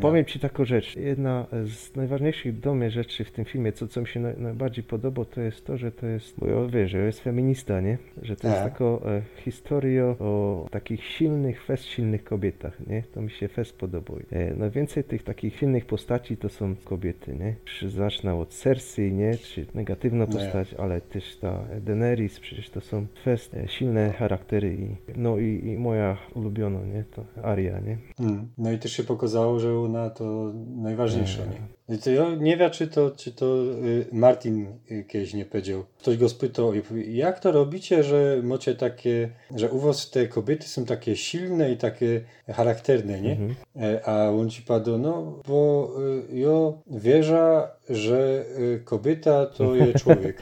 Powiem 0.02 0.26
Ci 0.26 0.40
taką 0.40 0.66
rzecz. 0.66 0.96
Jedna 0.96 1.46
z 1.66 1.96
najważniejszych 1.96 2.60
do 2.60 2.74
mnie 2.76 2.92
rzeczy 2.92 3.24
w 3.24 3.32
tym 3.32 3.46
filmie, 3.46 3.72
co, 3.72 3.88
co 3.88 4.02
mi 4.02 4.08
się 4.08 4.20
naj, 4.20 4.34
najbardziej 4.38 4.84
podoba, 4.84 5.26
to 5.26 5.42
jest 5.42 5.66
to, 5.66 5.78
że 5.78 5.92
to 5.92 6.06
jest, 6.08 6.40
bo 6.40 6.48
ja 6.48 6.68
wiesz, 6.68 6.92
że 6.92 6.98
jest 6.98 7.20
feminista, 7.20 7.82
nie? 7.82 7.98
Że 8.22 8.36
to 8.36 8.48
jest 8.48 8.60
Tak. 8.60 8.72
taka 8.74 8.86
e, 8.86 9.22
historia 9.38 10.04
o 10.06 10.66
takich 10.72 11.04
silnych, 11.04 11.64
fest 11.66 11.84
silnych 11.84 12.24
kobietach, 12.24 12.88
nie? 12.88 13.04
To 13.14 13.22
mi 13.22 13.30
się 13.32 13.48
fest 13.48 13.78
podoba. 13.78 14.14
E, 14.32 14.54
najwięcej 14.56 15.04
tych 15.04 15.24
takich 15.24 15.56
silnych 15.56 15.86
postaci 15.86 16.38
to 16.38 16.50
są 16.50 16.76
kobiety, 16.84 17.36
nie? 17.36 17.56
Zacznę 17.90 18.36
od 18.36 18.50
Cersei, 18.50 19.12
nie? 19.14 19.38
Czy 19.38 19.66
negatywna 19.74 20.28
postać, 20.28 20.74
ale 20.74 21.02
też 21.02 21.38
ta 21.38 21.64
Daenerys, 21.82 22.40
przecież 22.40 22.70
to 22.70 22.82
są 22.82 23.06
fest 23.24 23.54
e, 23.54 23.68
silne 23.68 24.12
charaktery 24.12 24.74
i, 24.76 24.96
no 25.20 25.38
i, 25.38 25.62
i 25.66 25.78
moja 25.78 26.18
ulubiona, 26.36 26.80
nie? 26.86 27.04
To 27.04 27.26
Aria, 27.44 27.80
nie? 27.80 27.98
Mm. 28.20 28.48
No 28.58 28.72
i 28.72 28.80
też 28.80 28.92
się 28.92 29.04
pokazało, 29.04 29.43
że 29.60 29.80
ona 29.80 30.10
to 30.10 30.52
najważniejsze, 30.76 31.48
Nie. 31.48 31.68
Nie? 31.90 31.96
I 31.96 32.00
to 32.00 32.36
nie 32.36 32.58
wiem, 32.58 32.72
czy 32.72 32.88
to, 32.88 33.12
czy 33.12 33.32
to 33.32 33.46
y, 33.46 34.06
Martin 34.12 34.68
y, 34.92 35.04
kiedyś 35.08 35.34
nie 35.34 35.46
powiedział. 35.46 35.86
Ktoś 36.00 36.18
go 36.18 36.30
spytał, 36.30 36.72
jak 37.08 37.40
to 37.40 37.52
robicie, 37.52 38.04
że 38.04 38.40
macie 38.44 38.76
takie, 38.76 39.30
że 39.56 39.70
u 39.70 39.80
was 39.80 40.10
te 40.10 40.28
kobiety 40.28 40.68
są 40.68 40.86
takie 40.86 41.16
silne 41.16 41.72
i 41.72 41.78
takie 41.78 42.22
charakterne, 42.48 43.22
nie? 43.22 43.32
Mhm. 43.32 43.56
E, 43.76 44.08
A 44.08 44.30
on 44.30 44.50
ci 44.50 44.62
padł, 44.62 44.98
no, 44.98 45.40
bo 45.48 45.90
y, 46.32 46.40
ja 46.40 47.00
wierzę, 47.00 47.68
że 47.90 48.46
kobieta 48.86 49.46
to 49.46 49.76
jest 49.76 50.00
człowiek. 50.04 50.38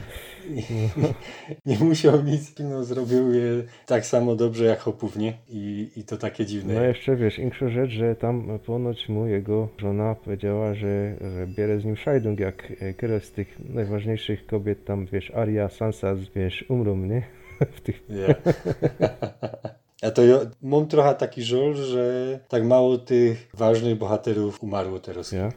Nie 1.66 1.78
musiał 1.78 2.22
nic, 2.22 2.54
no, 2.58 2.84
zrobił 2.84 3.34
je 3.34 3.62
tak 3.86 4.06
samo 4.06 4.36
dobrze 4.36 4.64
jak 4.64 4.80
chłopów, 4.80 5.16
nie? 5.16 5.32
I, 5.48 5.90
i 5.96 6.04
to 6.04 6.16
takie 6.16 6.46
dziwne. 6.46 6.74
No 6.74 6.82
jeszcze 6.82 7.16
wiesz, 7.16 7.38
inksza 7.38 7.68
rzecz, 7.68 7.90
że 7.90 8.16
tam 8.16 8.58
ponoć 8.66 9.08
mu 9.08 9.26
jego 9.26 9.68
żona 9.78 10.14
powiedziała, 10.14 10.74
że, 10.74 11.16
że 11.32 11.46
bierze 11.46 11.80
z 11.80 11.84
nim 11.84 11.96
szajdung, 11.96 12.40
jak 12.40 12.72
e, 12.80 12.94
któraś 12.94 13.24
z 13.24 13.32
tych 13.32 13.60
najważniejszych 13.74 14.46
kobiet 14.46 14.84
tam, 14.84 15.06
wiesz, 15.06 15.30
Aria, 15.30 15.68
Sansa, 15.68 16.14
wiesz, 16.34 16.64
umrą, 16.68 16.96
nie? 16.96 17.22
W 17.76 17.80
tych... 17.80 18.02
Ja. 18.08 18.34
A 20.02 20.10
to 20.10 20.24
ja 20.24 20.38
mam 20.62 20.86
trochę 20.86 21.14
taki 21.14 21.42
żal, 21.42 21.74
że 21.74 22.38
tak 22.48 22.64
mało 22.64 22.98
tych 22.98 23.48
ważnych 23.54 23.98
bohaterów 23.98 24.62
umarło 24.62 25.00
teraz. 25.00 25.32
Ja? 25.32 25.48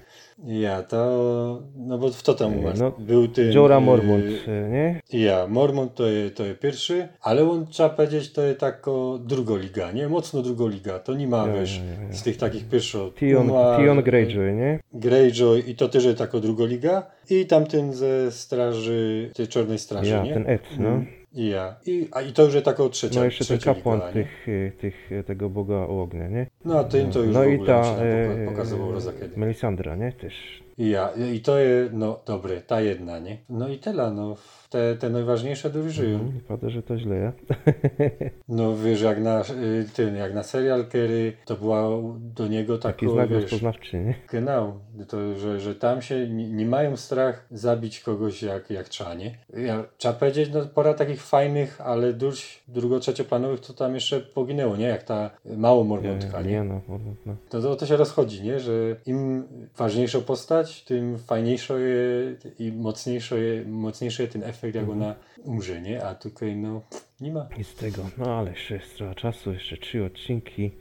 Ja, 0.44 0.84
to, 0.84 1.62
no 1.78 1.98
bo 1.98 2.10
kto 2.10 2.34
tam 2.34 2.58
umarł? 2.58 2.78
No, 2.80 2.92
Był 3.00 3.28
ten... 3.28 3.52
Jorah 3.52 3.82
y, 3.82 3.86
Mormont, 3.86 4.26
e, 4.48 4.70
nie? 4.70 5.02
Ja, 5.14 5.48
Mormont 5.48 5.94
to 5.96 6.08
jest, 6.08 6.36
to 6.36 6.46
jest 6.46 6.60
pierwszy, 6.60 7.08
ale 7.22 7.50
on 7.50 7.68
trzeba 7.68 7.90
powiedzieć, 7.90 8.32
to 8.34 8.42
jest 8.42 8.60
tako 8.60 9.20
drugoliga, 9.24 9.92
nie? 9.92 10.08
Mocno 10.10 10.42
drugoliga. 10.42 11.00
To 11.00 11.14
nie 11.14 11.28
ma, 11.28 11.48
Ja, 11.48 11.54
wiesz, 11.54 11.78
ja, 11.78 12.02
ja, 12.04 12.08
ja. 12.08 12.14
z 12.14 12.24
tych 12.24 12.38
takich 12.38 12.70
pierwszych. 12.70 13.14
Tion, 13.14 13.48
Tion 13.50 14.04
Greyjoy, 14.04 14.54
nie? 14.54 14.80
Greyjoy 14.94 15.60
i 15.60 15.76
to 15.76 15.90
też 15.90 16.06
jest 16.06 16.18
tako 16.18 16.40
drugoliga. 16.40 17.04
I 17.30 17.46
tamten 17.46 17.94
ze 17.94 18.32
straży, 18.32 19.32
tej 19.36 19.48
czarnej 19.48 19.80
straży, 19.80 20.12
Ja, 20.12 20.24
nie? 20.24 20.34
ten 20.34 20.50
Ed, 20.50 20.62
no. 20.80 21.04
Mm, 21.36 21.46
I 21.46 21.50
ja. 21.50 21.76
I, 21.86 22.08
a, 22.12 22.22
I 22.22 22.34
to 22.34 22.44
już 22.44 22.54
jest 22.54 22.66
tako 22.66 22.90
trzecia, 22.90 23.20
No 23.20 23.26
jeszcze 23.26 23.46
ten 23.46 23.60
kapłan 23.60 24.02
tych, 24.14 24.48
e, 24.50 24.72
tych, 24.72 25.12
e, 25.12 25.24
tego 25.24 25.50
boga 25.50 25.76
ognia, 25.88 26.28
nie? 26.28 26.48
No 26.66 26.80
a 26.80 26.84
ten 26.84 27.12
to 27.12 27.20
już 27.20 27.34
no 27.34 27.44
i 27.44 27.66
ta 27.66 27.82
e, 27.82 28.28
poka- 28.28 28.46
pokazywał 28.46 28.92
roza 28.92 29.14
kiedy. 29.14 29.38
Melisandra, 29.38 29.96
nie? 29.96 30.12
Też. 30.12 30.34
I 30.78 30.90
ja. 30.90 31.10
I 31.34 31.40
to 31.40 31.58
jest, 31.60 31.94
no 31.94 32.20
dobre, 32.26 32.62
ta 32.62 32.82
jedna, 32.82 33.20
nie? 33.20 33.38
No 33.50 33.70
i 33.70 33.78
tyle, 33.80 34.12
no. 34.12 34.36
Te, 34.70 34.96
te 34.96 35.10
najważniejsze 35.10 35.70
dużo 35.70 35.90
żyją. 35.90 36.20
Mm, 36.20 36.40
Pada, 36.48 36.70
że 36.70 36.84
to 36.84 36.98
źle, 36.98 37.16
ja? 37.16 37.32
No 38.50 38.78
wiesz, 38.78 39.02
jak 39.02 39.22
na, 39.22 39.42
y, 39.42 39.86
ten, 39.96 40.16
jak 40.16 40.34
na 40.34 40.44
serial 40.44 40.86
Kerry, 40.88 41.34
to 41.46 41.56
była 41.56 41.90
do 42.20 42.48
niego 42.48 42.78
Taki 42.78 43.06
taka, 43.06 43.14
znak 43.14 43.30
wiesz, 43.30 43.42
rozpoznawczy, 43.42 44.00
nie? 44.00 44.16
genau, 44.32 44.80
to, 45.08 45.36
że, 45.36 45.60
że 45.60 45.76
tam 45.76 46.02
się 46.02 46.30
nie, 46.30 46.50
nie 46.50 46.66
mają 46.66 46.98
strach 46.98 47.46
zabić 47.52 48.00
kogoś 48.00 48.44
jak, 48.44 48.70
jak 48.70 48.90
trzeba, 48.90 49.14
nie? 49.14 49.38
Ja, 49.58 49.84
trzeba 49.98 50.14
powiedzieć, 50.14 50.50
no 50.54 50.66
pora 50.66 50.94
takich 50.94 51.22
fajnych, 51.24 51.82
ale 51.82 52.14
dość 52.14 52.64
drugo-trzecioplanowych, 52.68 53.60
to 53.60 53.74
tam 53.74 53.96
jeszcze 53.96 54.20
poginęło, 54.20 54.76
nie? 54.78 54.88
Jak 54.88 55.04
ta 55.04 55.30
mało 55.46 55.84
mormontka, 55.84 56.42
nie? 56.42 56.52
Nie, 56.52 56.64
no, 56.64 56.82
no. 57.26 57.36
To, 57.50 57.62
to, 57.62 57.76
to 57.76 57.86
się 57.86 57.98
rozchodzi, 57.98 58.44
nie? 58.44 58.60
Że 58.60 58.74
im 59.06 59.44
ważniejsza 59.78 60.22
postać, 60.22 60.84
tym 60.84 61.18
fajniejsza 61.18 61.78
je 61.80 62.36
i 62.60 62.72
mocniejszy, 62.72 63.44
je, 63.44 63.72
mocniejszy 63.72 64.28
ten 64.28 64.44
efekt, 64.44 64.55
jak 64.74 64.90
ona 64.90 65.16
umrze, 65.44 65.82
nie? 65.82 66.06
A 66.06 66.16
tutaj, 66.16 66.56
no, 66.56 66.82
nie 67.22 67.32
ma. 67.32 67.48
I 67.58 67.64
z 67.64 67.76
tego, 67.76 68.02
no 68.18 68.26
ale 68.26 68.52
jeszcze 68.52 68.74
jest 68.74 68.98
trochę 68.98 69.16
czasu, 69.16 69.54
jeszcze 69.54 69.78
trzy 69.78 70.04
odcinki 70.04 70.72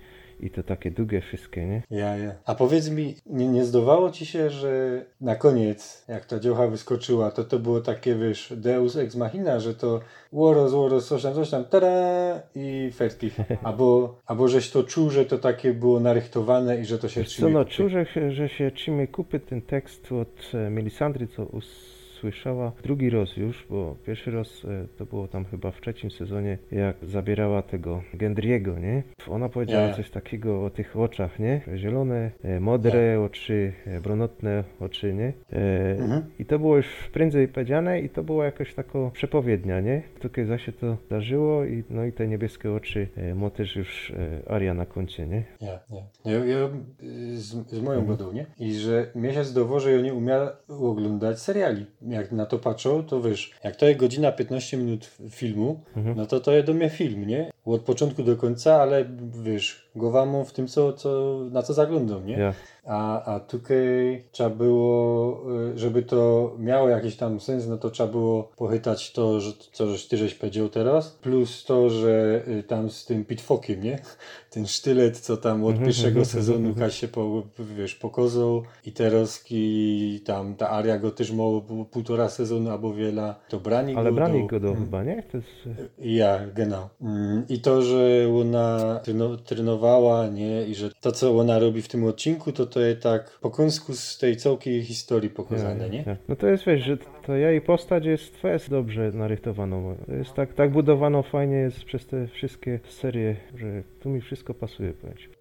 i 0.41 0.51
to 0.51 0.63
takie 0.63 0.91
długie 0.91 1.21
wszystkie, 1.21 1.67
nie? 1.67 1.83
Ja, 1.91 2.17
ja. 2.17 2.35
A 2.45 2.55
powiedz 2.55 2.91
mi, 2.91 3.15
nie, 3.27 3.49
nie 3.49 3.65
zdawało 3.65 4.11
ci 4.11 4.27
się, 4.27 4.51
że 4.51 5.05
na 5.21 5.37
koniec, 5.37 6.05
jak 6.09 6.27
ta 6.27 6.41
dziocha 6.41 6.67
wyskoczyła, 6.67 7.31
to 7.31 7.45
to 7.45 7.59
było 7.59 7.81
takie, 7.81 8.15
wiesz, 8.15 8.53
deus 8.57 8.97
ex 8.97 9.17
machina, 9.17 9.61
że 9.61 9.75
to 9.75 10.01
łoros, 10.33 10.73
łoros, 10.73 11.09
coś 11.09 11.23
tam, 11.23 11.35
coś 11.35 11.51
tam, 11.51 11.65
tada 11.65 12.43
i 12.55 12.91
fertki. 12.95 13.31
Albo, 13.63 14.19
albo 14.27 14.49
żeś 14.49 14.71
to 14.71 14.83
czuł, 14.83 15.11
że 15.11 15.25
to 15.25 15.39
takie 15.39 15.73
było 15.73 16.01
narychtowane 16.01 16.81
i 16.81 16.85
że 16.85 16.99
to 16.99 17.09
się 17.09 17.21
Wiesz 17.21 17.37
co, 17.37 17.49
no 17.49 17.65
czuł, 17.65 17.89
że, 17.89 18.07
że 18.31 18.49
się 18.49 18.71
trzymy 18.71 19.09
kupy 19.09 19.41
ten 19.41 19.63
tekst 19.63 20.13
od 20.13 20.55
e, 20.55 20.71
Melisandry, 20.71 21.27
co 21.27 21.47
usłyszała 22.15 22.73
drugi 22.83 23.11
raz 23.11 23.37
już, 23.37 23.67
bo 23.71 23.97
pierwszy 24.07 24.31
raz 24.31 24.65
e, 24.65 24.87
to 24.99 25.07
było 25.07 25.29
tam 25.29 25.45
chyba 25.45 25.71
w 25.71 25.81
trzecim 25.81 26.11
sezonie, 26.11 26.59
jak 26.73 26.97
zabierała 27.03 27.63
tego 27.63 28.03
Gendriego, 28.15 28.79
nie? 28.79 29.03
Ona 29.31 29.49
powiedziała 29.49 29.87
Ja. 29.87 29.95
coś 29.95 30.11
takiego 30.11 30.65
o 30.65 30.71
tych 30.71 30.97
oczach, 30.97 31.39
nie? 31.39 31.61
Zielone, 31.77 32.31
e, 32.45 32.61
modre 32.61 33.21
oczy, 33.21 33.73
e, 33.87 34.01
brunatne 34.01 34.65
oczy, 34.81 35.15
nie? 35.15 35.33
E, 35.53 35.85
Mhm. 35.99 36.23
I 36.39 36.45
to 36.45 36.59
było 36.59 36.77
już 36.77 36.87
prędzej 37.13 37.49
powiedziane 37.49 38.01
i 38.01 38.09
to 38.09 38.23
była 38.23 38.45
jakaś 38.45 38.75
taka 38.75 39.11
przepowiednia, 39.13 39.81
nie? 39.81 40.03
Tutaj 40.21 40.45
zaś 40.45 40.65
się 40.67 40.73
to 40.73 40.97
zdarzyło 41.07 41.65
i 41.65 41.85
no 41.91 42.05
i 42.05 42.13
te 42.13 42.29
niebieskie 42.29 42.73
oczy 42.73 43.09
e, 43.17 43.35
ma 43.35 43.51
też 43.51 43.77
już 43.77 44.11
e, 44.11 44.51
Aria 44.53 44.75
na 44.75 44.87
koncie, 44.87 45.27
nie? 45.27 45.45
Ja, 45.61 45.81
ja. 45.91 46.33
ja, 46.33 46.45
ja 46.45 46.69
y, 47.03 47.37
z, 47.39 47.71
z 47.71 47.81
moją 47.81 48.07
godą, 48.07 48.33
nie? 48.33 48.47
I 48.59 48.75
że 48.75 49.07
mnie 49.15 49.33
się 49.33 49.45
zdawało, 49.45 49.81
że 49.81 49.93
ja 49.93 50.01
nie 50.01 50.15
umiał 50.15 50.47
oglądać 50.69 51.39
seriali. 51.41 51.87
Jak 52.15 52.33
na 52.33 52.47
to 52.47 52.59
patrzą, 52.59 53.03
to 53.05 53.21
wiesz, 53.23 53.51
jak 53.65 53.77
to 53.77 53.87
jest 53.87 54.01
godzina 54.01 54.33
15 54.33 54.77
minut 54.77 55.11
filmu, 55.31 55.81
no 56.17 56.27
to 56.27 56.41
to 56.41 56.53
jest 56.53 56.67
do 56.67 56.75
mnie 56.75 56.91
film, 56.91 57.27
nie? 57.27 57.51
Od 57.67 57.81
początku 57.81 58.23
do 58.23 58.37
końca, 58.37 58.83
ale 58.83 59.05
wiesz, 59.43 59.91
głową 59.97 60.45
w 60.45 60.53
tym, 60.53 60.69
co, 60.69 60.93
co, 60.93 61.41
na 61.51 61.63
co 61.63 61.75
zaglądam, 61.75 62.27
nie? 62.27 62.39
Ja. 62.39 62.55
A, 62.87 63.25
a 63.35 63.41
tutaj 63.41 63.77
trzeba 64.33 64.51
było, 64.51 65.41
y, 65.75 65.79
żeby 65.79 66.03
to 66.03 66.53
miało 66.59 66.89
jakiś 66.89 67.17
tam 67.17 67.41
sens, 67.41 67.67
no 67.69 67.77
to 67.77 67.91
trzeba 67.91 68.09
było 68.09 68.43
pochytać 68.57 69.13
to, 69.13 69.41
że, 69.41 69.53
co 69.73 69.87
żeś 69.87 70.07
ty 70.07 70.17
żeś 70.17 70.35
powiedział 70.35 70.69
teraz, 70.69 71.11
plus 71.11 71.65
to, 71.65 71.91
że 71.91 72.43
y, 72.49 72.63
tam 72.63 72.91
z 72.91 73.05
tym 73.05 73.25
pitfokiem, 73.25 73.83
nie? 73.83 73.99
Ten 74.51 74.67
sztylet, 74.67 75.21
co 75.21 75.37
tam 75.37 75.65
od 75.65 75.79
pierwszego 75.79 76.25
sezonu 76.25 76.75
Kaś 76.75 76.99
się 76.99 77.09
po, 77.09 77.43
wiesz, 77.59 77.95
pokozał 77.95 78.63
i 78.87 78.93
teraz 78.93 79.45
i 79.51 80.23
tam 80.25 80.55
ta 80.55 80.71
Aria 80.71 80.99
go 80.99 81.11
też 81.11 81.33
mało 81.33 81.61
półtora 81.91 82.29
sezonu 82.29 82.71
albo 82.71 82.95
wiele, 82.95 83.35
to 83.49 83.61
Brani 83.61 83.97
Ale 83.97 84.11
go 84.11 84.17
brani 84.17 84.41
do- 84.41 84.47
go 84.47 84.61
do 84.61 84.75
chyba, 84.75 85.05
nie? 85.05 85.23
To 85.23 85.37
jest... 85.37 85.49
ja, 85.99 86.41
genau. 86.55 86.89
Mm, 87.03 87.45
I 87.55 87.61
to, 87.61 87.83
że 87.83 88.29
ona 88.41 89.01
treno, 89.05 89.37
trenowała, 89.37 90.29
nie, 90.29 90.65
i 90.65 90.75
że 90.75 90.91
to, 91.01 91.13
co 91.13 91.39
ona 91.39 91.59
robi 91.59 91.83
w 91.83 91.89
tym 91.89 92.05
odcinku, 92.05 92.53
to 92.53 92.67
to 92.67 92.81
jest 92.81 93.03
tak 93.03 93.39
po 93.41 93.51
kąsku 93.51 93.95
z 93.95 94.19
tej 94.19 94.37
całej 94.37 94.83
historii 94.83 95.31
pokazane, 95.31 95.91
nie? 95.91 96.05
Ja. 96.07 96.17
No 96.29 96.37
to 96.37 96.47
jest, 96.47 96.65
wiesz, 96.67 96.85
że 96.85 96.97
to 97.27 97.35
jej 97.35 97.61
postać 97.61 98.05
jest, 98.05 98.45
jest 98.45 98.71
dobrze 98.71 99.11
narysowana. 99.13 99.77
To 100.07 100.13
jest 100.13 100.35
tak, 100.35 100.55
tak 100.55 100.71
budowano 100.71 101.23
fajnie 101.23 101.57
jest 101.57 101.85
przez 101.85 102.07
te 102.07 102.27
wszystkie 102.27 102.81
serie, 102.89 103.37
że 103.57 103.83
tu 104.01 104.09
mi 104.09 104.21
wszystko 104.21 104.55
pasuje, 104.55 104.91
i 104.91 105.34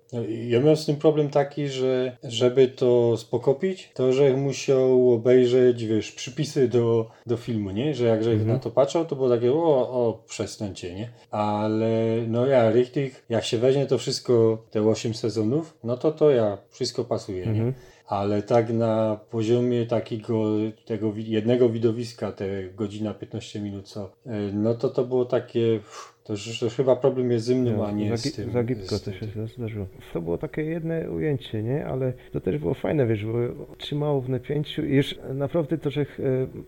Ja 0.48 0.60
miałem 0.60 0.78
z 0.78 0.86
tym 0.86 0.96
problem 0.96 1.30
taki, 1.30 1.68
że 1.68 2.18
żeby 2.24 2.68
to 2.68 3.18
spokopić, 3.18 3.92
to 3.94 4.14
że 4.14 4.38
musiał 4.38 5.14
obejrzeć, 5.14 5.86
wiesz, 5.86 6.12
przypisy 6.12 6.68
do, 6.68 7.10
do 7.26 7.38
filmu, 7.38 7.72
nie? 7.72 7.96
Że 7.96 8.06
jak 8.06 8.24
że 8.24 8.36
na 8.36 8.60
to 8.60 8.72
patrzał, 8.72 9.06
to 9.06 9.16
było 9.16 9.30
takie, 9.30 9.54
o, 9.54 9.90
o, 9.90 10.24
przestańcie, 10.28 10.96
nie? 10.96 11.10
Ale 11.32 12.18
no 12.28 12.46
ja, 12.46 12.72
richtig, 12.72 13.24
jak 13.30 13.44
się 13.44 13.58
weźmie 13.58 13.86
to 13.86 13.98
wszystko, 13.98 14.66
te 14.72 14.82
8 14.88 15.14
sezonów, 15.14 15.78
no 15.84 15.98
to 15.98 16.12
to 16.12 16.32
ja, 16.32 16.58
wszystko 16.70 17.04
pasuje, 17.04 17.46
nie? 17.46 17.74
Ale 18.08 18.42
tak 18.42 18.74
na 18.74 19.20
poziomie 19.30 19.86
takiego 19.86 20.44
tego 20.86 21.14
jednego 21.16 21.70
widowiska, 21.70 22.32
te 22.32 22.64
godzina 22.64 23.14
15 23.14 23.62
minut, 23.62 23.88
co, 23.88 24.06
y, 24.06 24.30
no 24.54 24.74
to 24.74 24.90
to 24.90 25.04
było 25.04 25.26
takie, 25.26 25.76
uff, 25.76 26.13
to, 26.24 26.34
to 26.60 26.70
chyba 26.70 26.96
problem 26.96 27.32
jest 27.32 27.46
ze 27.46 27.56
mną, 27.56 27.86
a 27.86 27.92
nie 27.92 28.18
z 28.18 28.36
tym. 28.36 28.52
Zagibko 28.52 28.98
z 28.98 29.02
to 29.04 29.12
się 29.12 29.26
zdarzyło. 29.58 29.86
To 30.14 30.22
było 30.22 30.38
takie 30.38 30.62
jedne 30.62 31.12
ujęcie, 31.12 31.64
nie? 31.64 31.86
Ale 31.86 32.14
to 32.32 32.42
też 32.42 32.58
było 32.58 32.74
fajne, 32.74 33.08
wiesz, 33.08 33.26
bo 33.26 33.38
trzymało 33.78 34.22
w 34.22 34.30
napięciu 34.30 34.86
i 34.86 34.96
już 34.96 35.16
naprawdę 35.34 35.78
to, 35.78 35.90
że 35.90 36.02
e, 36.02 36.06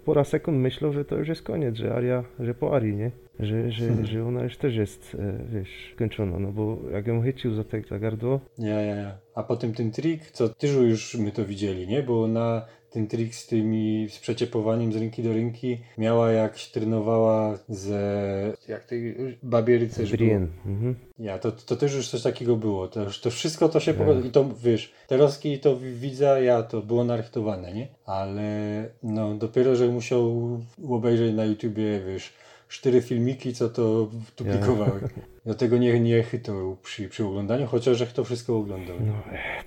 pora 0.06 0.24
sekund 0.24 0.58
myślał, 0.58 0.94
że 0.94 1.06
to 1.06 1.18
już 1.18 1.28
jest 1.28 1.42
koniec, 1.42 1.76
że 1.76 1.94
Aria, 1.94 2.24
że 2.40 2.54
po 2.54 2.76
Arii, 2.76 2.96
nie? 2.96 3.12
Że, 3.40 3.72
że, 3.72 3.86
Hmm. 3.88 4.06
że 4.06 4.26
ona 4.26 4.44
już 4.44 4.58
też 4.58 4.76
jest, 4.76 5.18
e, 5.20 5.40
wiesz, 5.54 5.92
skończona, 5.96 6.40
no 6.40 6.52
bo 6.52 6.78
jak 6.92 7.08
ją 7.08 7.22
chycił 7.22 7.56
za, 7.56 7.64
te, 7.64 7.82
za 7.90 8.00
gardło, 8.00 8.40
Ja, 8.58 8.82
ja, 8.82 8.96
ja. 8.96 9.18
A 9.36 9.44
potem 9.44 9.74
ten 9.74 9.92
trik, 9.92 10.32
co 10.32 10.50
też 10.50 10.76
już 10.76 11.16
my 11.16 11.32
to 11.32 11.46
widzieli, 11.46 11.88
nie? 11.88 12.04
Bo 12.04 12.28
na 12.28 12.66
ten 12.96 13.08
trik 13.08 13.36
z 13.36 13.48
tymi, 13.48 14.08
z 14.10 14.20
przeciepowaniem 14.20 14.94
z 14.94 14.96
ręki 14.96 15.24
do 15.24 15.34
ręki 15.34 15.78
miała 15.98 16.32
jak 16.32 16.60
trenowała 16.60 17.60
ze, 17.70 18.04
jak 18.68 18.86
tej 18.86 19.16
babie 19.44 19.78
rycerz. 19.78 20.12
Brienne, 20.12 20.48
mhm. 20.66 20.96
Ja, 21.20 21.40
to, 21.40 21.52
to 21.52 21.76
też 21.76 21.96
już 21.96 22.10
coś 22.10 22.22
takiego 22.22 22.56
było. 22.56 22.88
To, 22.88 23.06
to 23.24 23.30
wszystko 23.30 23.70
to 23.70 23.80
się 23.80 23.94
pokazało. 23.94 24.26
I 24.26 24.30
to, 24.30 24.50
wiesz, 24.64 24.94
teraz 25.08 25.40
kiedy 25.40 25.58
to 25.58 25.78
wi- 25.78 25.94
widzę, 25.94 26.44
ja, 26.44 26.64
to 26.64 26.82
było 26.82 27.04
narychtowane, 27.04 27.74
nie? 27.74 27.88
Ale 28.06 28.50
no, 29.04 29.34
dopiero, 29.36 29.76
że 29.76 29.88
musiał 29.88 30.60
obejrzeć 30.90 31.36
na 31.36 31.46
YouTubie, 31.46 32.02
wiesz, 32.08 32.34
cztery 32.76 33.02
filmiki, 33.02 33.54
co 33.54 33.70
to 33.70 34.10
publikowały. 34.36 35.02
Dlatego 35.46 35.78
nie, 35.84 36.00
nie 36.00 36.24
chytał 36.24 36.78
przy, 36.84 37.10
przy 37.10 37.26
oglądaniu, 37.26 37.68
chociaż 37.68 37.98
że 37.98 38.08
to 38.08 38.24
wszystko 38.24 38.58
oglądał. 38.58 38.96
No, 39.00 39.14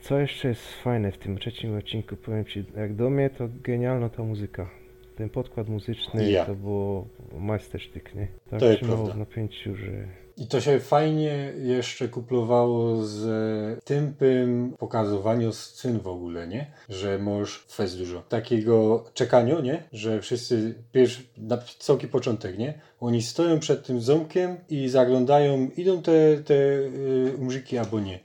co 0.00 0.18
jeszcze 0.18 0.48
jest 0.48 0.62
fajne 0.82 1.12
w 1.12 1.18
tym 1.18 1.38
trzecim 1.38 1.76
odcinku, 1.76 2.16
powiem 2.16 2.44
Ci, 2.44 2.64
jak 2.76 2.94
do 2.94 3.10
mnie 3.10 3.30
to 3.30 3.48
genialna 3.62 4.08
ta 4.08 4.22
muzyka. 4.22 4.70
Ten 5.16 5.28
podkład 5.28 5.68
muzyczny 5.68 6.30
Ja. 6.30 6.44
to 6.44 6.54
było 6.54 7.06
majstersztyk, 7.38 8.14
nie? 8.14 8.28
Tak 8.50 8.60
To 8.60 8.86
prawda. 8.86 9.12
w 9.12 9.18
napięciu, 9.18 9.76
że... 9.76 10.08
I 10.38 10.46
to 10.46 10.60
się 10.60 10.80
fajnie 10.80 11.52
jeszcze 11.62 12.08
kuplowało 12.08 13.04
z 13.04 13.84
tempem 13.84 14.74
pokazywania 14.78 15.52
scen 15.52 16.00
w 16.00 16.08
ogóle, 16.08 16.48
nie? 16.48 16.66
Że 16.88 17.18
możesz 17.18 17.64
fest 17.70 17.98
dużo. 17.98 18.22
Takiego 18.28 19.04
czekania, 19.14 19.60
nie? 19.60 19.82
Że 19.92 20.20
wszyscy, 20.20 20.74
pierwszy, 20.92 21.22
na 21.36 21.58
całki 21.78 22.08
początek, 22.08 22.58
nie? 22.58 22.80
Oni 23.00 23.22
stoją 23.22 23.58
przed 23.60 23.86
tym 23.86 24.00
ząbkiem 24.00 24.56
i 24.68 24.88
zaglądają, 24.88 25.68
idą 25.76 26.02
te, 26.02 26.36
te 26.36 26.54
y, 26.54 27.34
umrzyki 27.38 27.78
albo 27.78 28.00
nie. 28.00 28.20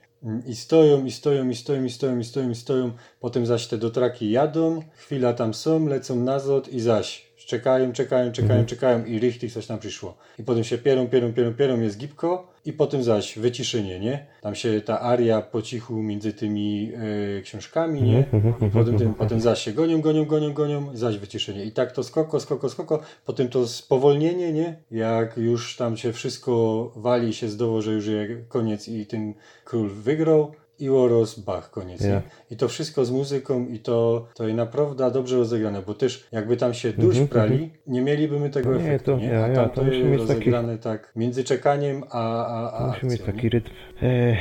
I 0.48 0.56
stoją, 0.56 1.06
i 1.06 1.12
stoją, 1.12 1.50
i 1.50 1.56
stoją, 1.56 1.84
i 1.84 1.90
stoją, 1.90 2.20
i 2.20 2.24
stoją, 2.24 2.50
i 2.50 2.56
stoją. 2.56 2.92
Potem 3.20 3.46
zaś 3.46 3.68
te 3.68 3.78
dotraki 3.78 4.32
jadą, 4.32 4.84
chwila 4.96 5.34
tam 5.34 5.54
są, 5.54 5.88
lecą 5.88 6.16
nazad 6.16 6.68
i 6.68 6.80
zaś 6.80 7.33
czekają, 7.46 7.94
czekają, 7.94 8.32
czekają, 8.32 8.66
czekają 8.66 9.06
i 9.06 9.20
richtig 9.20 9.54
coś 9.54 9.68
tam 9.68 9.80
przyszło. 9.80 10.18
I 10.40 10.44
potem 10.44 10.64
się 10.64 10.78
pierą, 10.78 11.08
pierą, 11.08 11.34
pierą, 11.34 11.54
pierą, 11.54 11.80
jest 11.80 11.98
gipko 11.98 12.54
i 12.66 12.74
potem 12.74 13.04
zaś 13.04 13.40
wyciszenie, 13.40 14.00
nie? 14.00 14.26
Tam 14.42 14.56
się 14.56 14.82
ta 14.82 15.02
aria 15.02 15.42
po 15.42 15.62
cichu 15.62 15.94
między 15.94 16.34
tymi 16.34 16.92
e, 17.38 17.42
książkami, 17.42 18.02
nie? 18.02 18.26
I 18.68 18.70
potem, 18.70 18.98
tym, 18.98 19.14
potem 19.14 19.42
zaś 19.42 19.62
się 19.62 19.72
gonią, 19.74 20.02
gonią, 20.02 20.26
gonią, 20.26 20.54
gonią, 20.54 20.98
zaś 20.98 21.18
wyciszenie. 21.18 21.66
I 21.66 21.72
tak 21.72 21.92
to 21.92 22.04
skoko, 22.04 22.40
skoko, 22.40 22.70
skoko, 22.70 23.00
potem 23.26 23.50
to 23.50 23.68
spowolnienie, 23.68 24.54
nie? 24.54 24.78
Jak 24.92 25.38
już 25.38 25.78
tam 25.78 25.98
się 25.98 26.14
wszystko 26.14 26.92
wali 26.96 27.34
się 27.34 27.50
zdoło, 27.50 27.82
że 27.82 27.94
już 27.94 28.08
jest 28.08 28.32
koniec 28.48 28.88
i 28.88 29.06
ten 29.06 29.34
król 29.64 29.90
wygrał, 29.90 30.52
i 30.80 30.90
Oros, 30.90 31.40
Bach, 31.40 31.72
koniec. 31.72 32.02
Ja. 32.02 32.10
nie? 32.10 32.22
I 32.52 32.58
to 32.58 32.68
wszystko 32.68 33.06
z 33.06 33.12
muzyką 33.12 33.68
i 33.68 33.80
to, 33.80 34.28
to 34.36 34.44
jest 34.44 34.58
naprawdę 34.58 35.12
dobrze 35.12 35.38
rozegrane, 35.38 35.82
bo 35.88 35.94
też 35.94 36.28
jakby 36.32 36.58
tam 36.58 36.74
się 36.74 36.94
duś 36.94 37.20
prali, 37.20 37.70
nie 37.88 38.02
mieliby 38.02 38.40
my 38.40 38.50
tego 38.50 38.70
Mhm, 38.70 38.78
No 38.84 38.90
nie, 38.90 38.96
efektu, 38.96 39.12
to- 39.12 39.18
nie? 39.18 39.26
ja, 39.28 39.44
A 39.44 39.48
ja, 39.48 39.56
tam 39.56 39.70
to 39.70 39.76
to 39.76 39.84
musi 39.84 39.98
jest 39.98 40.10
mieć 40.12 40.22
taki- 40.22 40.34
rozegrane 40.34 40.78
tak 40.78 41.12
między 41.16 41.44
czekaniem 41.44 42.04
a, 42.10 42.46
a, 42.46 42.78
a 42.78 42.88
Musi 42.88 43.06
mieć 43.06 43.22
taki 43.22 43.44
nie? 43.44 43.50
rytm. 43.50 43.70
E, 44.02 44.38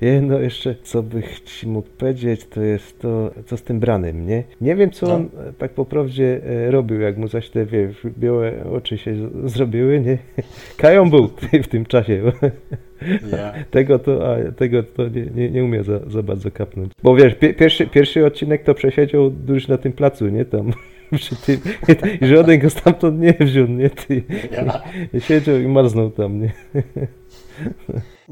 jedno 0.14 0.38
jeszcze, 0.38 0.74
co 0.82 1.02
bych 1.02 1.40
ci 1.40 1.66
mógł 1.68 1.88
powiedzieć, 1.88 2.46
to 2.46 2.60
jest 2.62 3.00
to, 3.00 3.30
co 3.46 3.56
z 3.56 3.62
tym 3.62 3.80
branym, 3.80 4.26
nie? 4.26 4.44
Nie 4.60 4.76
wiem, 4.76 4.90
co 4.90 5.06
No. 5.06 5.14
on 5.14 5.22
e, 5.48 5.52
tak 5.52 5.72
po 5.74 5.84
prawdzie 5.84 6.40
e, 6.66 6.70
robił, 6.70 7.00
jak 7.00 7.16
mu 7.16 7.28
zaś 7.28 7.50
te, 7.50 7.66
wiesz, 7.66 7.96
białe 8.18 8.64
oczy 8.72 8.98
się 8.98 9.14
zrobiły, 9.44 10.00
nie? 10.00 10.18
Kają 10.76 11.10
był 11.10 11.28
w 11.62 11.68
tym 11.68 11.86
czasie. 11.86 12.22
Tego 13.70 13.98
to, 13.98 14.34
a, 14.34 14.52
tego 14.52 14.82
to 14.82 15.08
nie, 15.08 15.26
nie, 15.34 15.50
nie 15.50 15.64
umie 15.64 15.84
za, 15.84 15.98
za 16.10 16.22
bardzo 16.22 16.50
kapnąć. 16.50 16.92
Bo 17.02 17.16
wiesz, 17.16 17.34
pie, 17.34 17.54
pierwszy, 17.54 17.86
pierwszy 17.86 18.26
odcinek 18.26 18.64
to 18.64 18.74
przesiedział 18.74 19.30
dużo 19.30 19.68
na 19.68 19.78
tym 19.78 19.92
placu, 19.92 20.28
nie? 20.28 20.44
Tam 20.44 20.72
przy 21.16 21.36
tym. 21.36 21.60
I 22.20 22.26
żaden 22.26 22.60
go 22.60 22.70
stamtąd 22.70 23.20
nie 23.20 23.34
wziął, 23.40 23.66
nie? 23.66 23.90
Ty. 23.90 24.22
I 25.14 25.20
siedział 25.28 25.58
i 25.58 25.68
marznął 25.68 26.10
tam, 26.10 26.40
nie? 26.40 26.52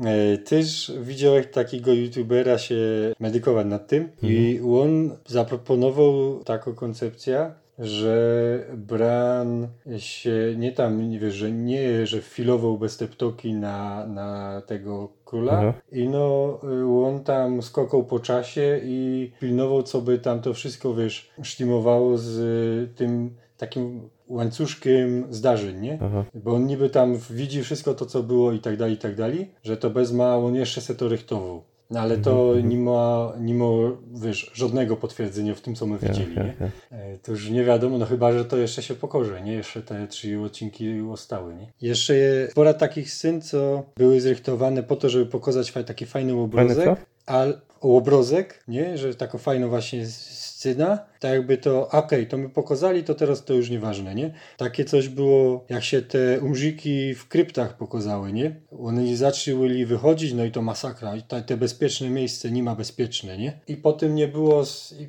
E, 0.05 0.39
Też 0.39 0.93
widziałem 1.03 1.45
takiego 1.45 1.93
youtubera 1.93 2.59
się 2.59 2.77
medykować 3.21 3.67
nad 3.67 3.89
tym 3.89 4.09
i 4.23 4.61
on 4.75 5.11
zaproponował 5.27 6.45
taką 6.45 6.75
koncepcję, 6.75 7.51
że 7.81 8.67
Bran 8.77 9.69
się 9.99 10.55
nie 10.57 10.73
tam, 10.73 11.11
nie 11.11 11.19
wiesz, 11.19 11.35
że 11.35 11.53
nie, 11.53 12.07
że 12.07 12.23
filował 12.23 12.79
bez 12.79 12.97
te 12.97 13.07
ptoki 13.07 13.55
na, 13.55 14.07
na 14.07 14.61
tego 14.67 15.09
króla 15.25 15.53
Aha. 15.53 15.73
i 15.93 16.09
no 16.09 16.59
y, 16.65 17.07
on 17.07 17.25
tam 17.25 17.63
skokał 17.63 18.05
po 18.05 18.21
czasie 18.21 18.81
i 18.85 19.33
pilnował, 19.41 19.83
co 19.83 20.01
by 20.01 20.19
tam 20.19 20.41
to 20.41 20.55
wszystko, 20.55 20.95
wiesz, 20.95 21.31
sztimowało 21.43 22.19
z 22.19 22.39
y, 22.39 22.95
tym 22.95 23.35
takim 23.57 24.09
łańcuszkiem 24.29 25.27
zdarzeń, 25.31 25.81
nie? 25.81 25.99
Aha. 26.03 26.25
Bo 26.35 26.55
on 26.55 26.67
niby 26.67 26.91
tam 26.91 27.17
widzi 27.31 27.63
wszystko 27.63 27.95
to, 27.95 28.07
co 28.07 28.23
było 28.23 28.53
i 28.53 28.59
tak 28.59 28.77
dalej, 28.77 28.95
i 28.95 28.99
tak 28.99 29.15
dalej, 29.15 29.51
że 29.63 29.77
to 29.77 29.91
bez 29.91 30.13
ma, 30.13 30.37
on 30.37 30.55
jeszcze 30.55 30.81
se 30.81 30.95
to 30.95 31.09
rychtował. 31.09 31.63
No 31.91 32.01
ale 32.01 32.19
to 32.19 32.55
nie 32.63 32.77
ma, 32.79 33.33
nie 33.41 33.55
ma, 33.55 33.65
wiesz, 34.15 34.51
żadnego 34.55 34.97
potwierdzenia 34.97 35.55
w 35.55 35.61
tym, 35.61 35.75
co 35.75 35.87
my 35.87 35.99
widzieli, 35.99 36.35
ja, 36.35 36.43
nie? 36.43 36.55
ja. 36.61 36.97
E, 36.97 37.19
To 37.19 37.33
już 37.33 37.51
nie 37.51 37.65
wiadomo, 37.65 37.99
no 37.99 38.07
chyba, 38.07 38.33
że 38.33 38.45
to 38.45 38.57
jeszcze 38.57 38.83
się 38.83 38.95
pokorze, 38.95 39.43
nie? 39.43 39.53
Jeszcze 39.53 39.83
te 39.83 40.07
trzy 40.09 40.41
odcinki 40.41 41.01
ostały, 41.01 41.55
nie? 41.55 41.73
Jeszcze 41.81 42.15
jest 42.17 42.53
spora 42.53 42.75
takich 42.75 43.11
scen, 43.11 43.43
co 43.43 43.83
były 43.97 44.21
zrychtowane 44.21 44.83
po 44.83 44.97
to, 44.97 45.09
żeby 45.09 45.27
pokazać 45.27 45.73
taki 45.87 46.07
fajny 46.07 46.35
obrozek. 46.41 46.85
co? 46.85 46.97
Ale 47.27 47.61
obrozek, 47.81 48.65
nie? 48.69 48.99
Że 48.99 49.15
taką 49.15 49.39
fajną 49.39 49.69
właśnie 49.69 50.07
scena, 50.61 50.99
tak 51.21 51.33
jakby 51.33 51.59
to, 51.59 51.89
okej, 51.89 52.27
to 52.27 52.39
my 52.39 52.49
pokazali, 52.49 53.05
to 53.05 53.15
teraz 53.15 53.45
to 53.45 53.55
już 53.55 53.71
nieważne, 53.71 54.15
nie? 54.15 54.35
Takie 54.57 54.85
coś 54.85 55.09
było, 55.09 55.65
jak 55.69 55.85
się 55.85 56.03
te 56.03 56.41
umrzyki 56.41 57.15
w 57.15 57.29
kryptach 57.29 57.77
pokazały, 57.77 58.33
nie? 58.33 58.61
One 58.79 59.17
zaczęli 59.17 59.85
wychodzić, 59.85 60.33
no 60.33 60.45
i 60.45 60.51
to 60.51 60.63
masakra, 60.63 61.17
i 61.17 61.23
te, 61.23 61.57
bezpieczne 61.57 62.11
miejsce 62.11 62.51
nie 62.51 62.63
ma 62.63 62.75
bezpieczne, 62.75 63.39
nie? 63.39 63.61
I 63.69 63.77
potem 63.77 64.15
nie 64.15 64.29
było, 64.29 64.63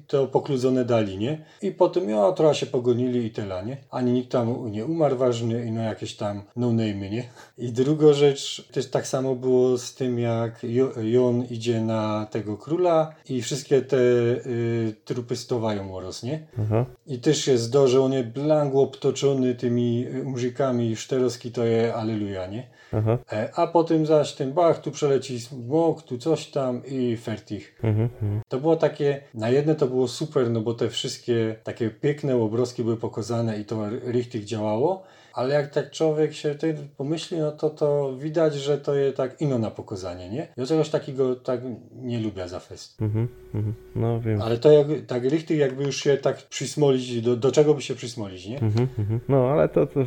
to 0.07 0.27
pokludzone 0.27 0.85
dali, 0.85 1.17
nie? 1.17 1.45
I 1.61 1.71
potem, 1.71 2.09
ja, 2.09 2.31
trochę 2.31 2.55
się 2.55 2.65
pogonili 2.65 3.25
i 3.25 3.31
tyle, 3.31 3.65
nie? 3.65 3.77
Ani 3.89 4.11
nikt 4.11 4.31
tam 4.31 4.71
nie 4.71 4.85
umarł 4.85 5.17
ważny, 5.17 5.65
i 5.65 5.71
no 5.71 5.81
jakieś 5.81 6.13
tam 6.15 6.41
no-name'y, 6.55 7.09
nie? 7.09 7.23
I 7.57 7.71
druga 7.71 8.13
rzecz, 8.13 8.67
też 8.71 8.89
tak 8.89 9.07
samo 9.07 9.35
było 9.35 9.77
z 9.77 9.95
tym, 9.95 10.19
jak 10.19 10.63
Jo- 10.63 10.93
Jon 11.01 11.45
idzie 11.49 11.81
na 11.81 12.27
tego 12.31 12.57
króla 12.57 13.15
i 13.29 13.41
wszystkie 13.41 13.81
te 13.81 13.97
y, 13.97 14.95
trupy 15.05 15.40
stowają 15.41 15.95
oraz, 15.95 16.23
nie? 16.23 16.47
Aha. 16.61 16.85
I 17.07 17.19
też 17.19 17.47
jest 17.47 17.71
do, 17.71 17.87
że 17.87 18.01
on 18.01 18.13
jest 18.13 18.29
blank 18.29 18.75
obtoczony 18.75 19.55
tymi 19.55 20.07
y, 20.07 20.23
muzykami, 20.23 20.95
szteroski 20.95 21.51
to 21.51 21.65
je 21.65 21.93
aleluja, 21.93 22.47
nie? 22.47 22.67
Aha. 22.93 23.17
E, 23.31 23.49
A 23.55 23.67
potem 23.67 24.05
zaś 24.05 24.33
ten 24.33 24.53
bach, 24.53 24.81
tu 24.81 24.91
przeleci 24.91 25.39
smok, 25.39 26.03
tu 26.03 26.17
coś 26.17 26.47
tam 26.47 26.81
i 26.85 27.17
fertig. 27.17 27.75
Mhm, 27.83 28.09
mhm. 28.21 28.41
To 28.47 28.59
było 28.59 28.75
takie, 28.75 29.21
na 29.33 29.49
jedne 29.49 29.75
to 29.75 29.87
było 29.87 30.07
super, 30.07 30.49
no 30.49 30.61
bo 30.61 30.73
te 30.73 30.89
wszystkie 30.89 31.55
takie 31.63 31.89
piękne 31.89 32.35
obrazki 32.35 32.83
były 32.83 32.97
pokazane 32.97 33.59
i 33.59 33.65
to 33.65 33.89
richtig 33.89 34.45
działało, 34.45 35.03
ale 35.33 35.53
jak 35.53 35.69
tak 35.69 35.91
człowiek 35.91 36.33
się 36.33 36.55
ty 36.55 36.75
pomyśli, 36.97 37.37
no 37.37 37.51
to 37.51 37.69
to 37.69 38.17
widać, 38.17 38.55
że 38.55 38.77
to 38.77 38.95
jest 38.95 39.17
tak 39.17 39.41
ino 39.41 39.59
na 39.59 39.71
pokazanie, 39.71 40.29
nie? 40.29 40.47
Ja 40.57 40.65
czegoś 40.65 40.89
takiego 40.89 41.35
tak 41.35 41.61
nie 41.95 42.19
lubię 42.19 42.47
za 42.47 42.59
fest. 42.59 43.01
Mhm, 43.01 43.27
mhm. 43.53 43.73
No 43.95 44.21
wiem. 44.21 44.41
Ale 44.41 44.57
to 44.57 44.71
jak, 44.71 44.87
tak 45.07 45.30
richtig 45.31 45.57
jakby 45.57 45.83
już 45.83 46.03
się 46.03 46.17
tak 46.17 46.37
przysmolić, 46.37 47.21
do, 47.21 47.35
do 47.35 47.51
czego 47.51 47.73
by 47.73 47.81
się 47.81 47.95
przysmolić, 47.95 48.47
nie? 48.47 48.59
Mhm, 48.59 48.87
mhm. 48.99 49.19
No, 49.29 49.47
ale 49.47 49.69
to, 49.69 49.87
to 49.87 49.99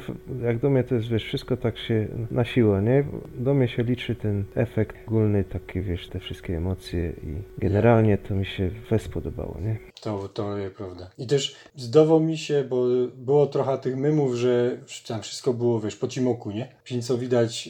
jak 0.43 0.59
do 0.59 0.71
mnie 0.71 0.85
to 0.85 0.95
jest, 0.95 1.09
wiesz, 1.09 1.25
wszystko 1.25 1.57
tak 1.57 1.79
się 1.79 2.09
na 2.31 2.45
siłę, 2.45 2.83
nie? 2.83 3.05
Do 3.39 3.55
mnie 3.55 3.69
się 3.69 3.83
liczy 3.83 4.15
ten 4.15 4.45
efekt 4.55 4.97
ogólny, 5.07 5.45
taki, 5.45 5.81
wiesz, 5.81 6.09
te 6.09 6.21
wszystkie 6.21 6.57
emocje 6.57 7.13
i 7.23 7.59
generalnie 7.59 8.19
to 8.19 8.35
mi 8.35 8.47
się 8.47 8.71
fest 8.89 9.09
podobało, 9.09 9.59
nie? 9.61 9.79
To, 10.01 10.29
to 10.29 10.59
jest 10.59 10.75
prawda. 10.75 11.11
I 11.19 11.27
też 11.27 11.57
zdawało 11.77 12.21
mi 12.21 12.39
się, 12.39 12.65
bo 12.65 12.87
było 13.17 13.47
trochę 13.47 13.79
tych 13.79 13.97
mymów, 13.97 14.35
że 14.35 14.79
tam 15.09 15.23
wszystko 15.23 15.55
było, 15.55 15.81
wiesz, 15.81 15.97
po 15.97 16.09
cimoku, 16.09 16.51
nie? 16.51 16.69
Czyli 16.85 17.03
co 17.03 17.19
widać, 17.19 17.69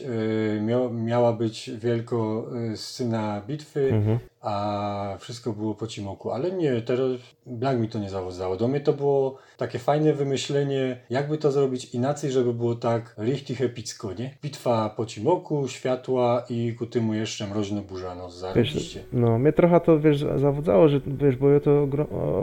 y, 0.57 0.61
mia, 0.61 0.89
miała 0.89 1.33
być 1.33 1.71
wielko 1.77 2.47
y, 2.73 2.77
scena 2.77 3.41
bitwy, 3.47 3.95
Mhm. 3.95 4.19
A 4.45 5.17
wszystko 5.19 5.53
było 5.53 5.75
po 5.75 5.87
cimoku. 5.87 6.31
Ale 6.31 6.51
nie, 6.51 6.81
teraz 6.81 7.01
blank 7.45 7.79
mi 7.81 7.89
to 7.89 7.99
nie 7.99 8.09
zawodzało. 8.09 8.55
Do 8.57 8.67
mnie 8.67 8.79
to 8.79 8.93
było 8.93 9.37
takie 9.57 9.79
fajne 9.79 10.13
wymyślenie, 10.13 10.97
jakby 11.09 11.37
to 11.37 11.51
zrobić 11.51 11.93
inaczej, 11.95 12.31
żeby 12.31 12.53
było 12.53 12.75
tak 12.75 13.15
richtig 13.17 13.61
epicko, 13.61 14.13
nie? 14.13 14.37
Bitwa 14.43 14.89
po 14.89 15.05
cimoku, 15.05 15.67
światła 15.67 16.43
i 16.49 16.73
ku 16.79 16.85
temu 16.85 17.13
jeszcze 17.13 17.47
mroźno 17.47 17.81
burza, 17.81 18.15
no 18.15 18.25
Wiesz, 18.25 18.33
zarobiście. 18.33 19.03
no, 19.13 19.39
mnie 19.39 19.53
trochę 19.53 19.79
to, 19.79 19.99
wiesz, 19.99 20.19
zawodzało, 20.35 20.87
że, 20.89 21.01
wiesz, 21.07 21.35
bo 21.35 21.49
ja 21.49 21.59
to 21.59 21.87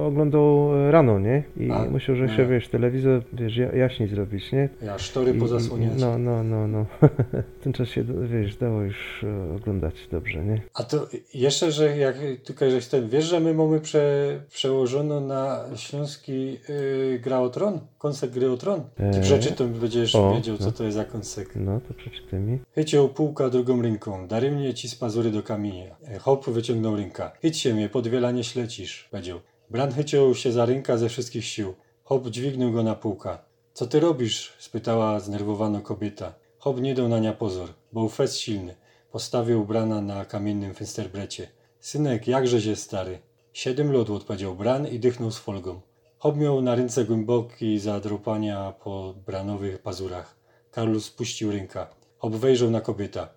oglądał 0.06 0.70
rano, 0.90 1.18
nie? 1.18 1.42
I 1.56 1.70
A, 1.70 1.84
musiał, 1.84 2.16
że 2.16 2.26
no. 2.26 2.36
się, 2.36 2.46
wiesz, 2.46 2.68
telewizor, 2.68 3.22
wiesz, 3.32 3.56
ja- 3.56 3.72
jaśniej 3.76 4.08
zrobić, 4.08 4.52
nie? 4.52 4.68
Ja 4.82 4.98
sztory 4.98 5.34
pozasłonięte. 5.34 5.96
No, 6.00 6.18
no, 6.18 6.42
no, 6.42 6.66
no. 6.68 6.86
w 7.60 7.62
tym 7.62 7.72
czasie, 7.72 8.04
wiesz, 8.22 8.56
dało 8.56 8.82
już 8.82 9.24
e, 9.24 9.54
oglądać 9.56 9.94
dobrze, 10.12 10.44
nie? 10.44 10.62
A 10.74 10.82
to 10.82 11.06
jeszcze, 11.34 11.72
że 11.72 11.91
jak 11.96 12.16
tylko, 12.44 12.70
że 12.70 12.80
ten, 12.80 13.08
wiesz, 13.08 13.24
że 13.24 13.40
my 13.40 13.54
mamy 13.54 13.80
prze, 13.80 14.40
przełożono 14.50 15.20
na 15.20 15.64
śląski 15.76 16.58
y, 16.70 17.20
gra 17.24 17.40
o 17.40 17.48
tron? 17.50 17.80
Konsek 17.98 18.30
gry 18.30 18.50
o 18.50 18.56
tron? 18.56 18.82
Ty 18.96 19.02
Eee, 19.04 19.22
przeczytam, 19.22 19.72
będziesz 19.72 20.14
o, 20.14 20.34
wiedział, 20.34 20.58
co 20.58 20.64
no. 20.64 20.72
to 20.72 20.84
jest 20.84 20.96
za 20.96 21.04
konsek. 21.04 21.48
No, 21.56 21.80
to 21.88 21.94
przeczytaj 21.94 22.40
mi. 22.40 22.58
Chyciał 22.74 23.08
półka 23.08 23.50
drugą 23.50 23.82
ręką, 23.82 24.28
dary 24.28 24.50
mnie 24.50 24.74
ci 24.74 24.88
z 24.88 24.94
pazury 24.94 25.30
do 25.30 25.42
kamienia. 25.42 25.96
E, 26.08 26.18
Hop 26.18 26.50
wyciągnął 26.50 26.96
ręka. 26.96 27.32
Chyć 27.42 27.58
się 27.58 27.74
mnie, 27.74 27.88
pod 27.88 28.08
wiela 28.08 28.30
nie 28.30 28.44
ślecisz, 28.44 29.08
powiedział. 29.10 29.40
Bran 29.70 29.92
chyciał 29.92 30.34
się 30.34 30.52
za 30.52 30.66
ręka 30.66 30.96
ze 30.96 31.08
wszystkich 31.08 31.44
sił. 31.44 31.74
Hop 32.04 32.26
dźwignął 32.28 32.72
go 32.72 32.82
na 32.82 32.94
półka. 32.94 33.38
Co 33.74 33.86
ty 33.86 34.00
robisz? 34.00 34.52
spytała 34.58 35.20
znerwowana 35.20 35.80
kobieta. 35.80 36.34
Hop 36.58 36.80
nie 36.80 36.94
dał 36.94 37.08
na 37.08 37.18
nia 37.18 37.32
pozor, 37.32 37.68
był 37.92 38.08
fest 38.08 38.36
silny. 38.36 38.74
Postawił 39.12 39.64
Brana 39.64 40.00
na 40.00 40.24
kamiennym 40.24 40.74
fensterbrecie. 40.74 41.48
Synek, 41.82 42.28
jakże 42.28 42.60
się 42.60 42.76
stary? 42.76 43.18
Siedem 43.52 43.92
lat 43.92 44.10
odpowiedział 44.10 44.54
Bran 44.54 44.88
i 44.88 44.98
dychnął 44.98 45.30
z 45.30 45.38
folgą. 45.38 45.80
Hop 46.18 46.36
miał 46.36 46.62
na 46.62 46.74
ręce 46.74 47.04
głęboki 47.04 47.78
zadrupania 47.78 48.72
po 48.84 49.14
branowych 49.26 49.78
pazurach. 49.78 50.36
Karlus 50.70 51.04
spuścił 51.04 51.52
ręka. 51.52 51.94
Hop 52.18 52.34
wejrzał 52.34 52.70
na 52.70 52.80
kobieta. 52.80 53.28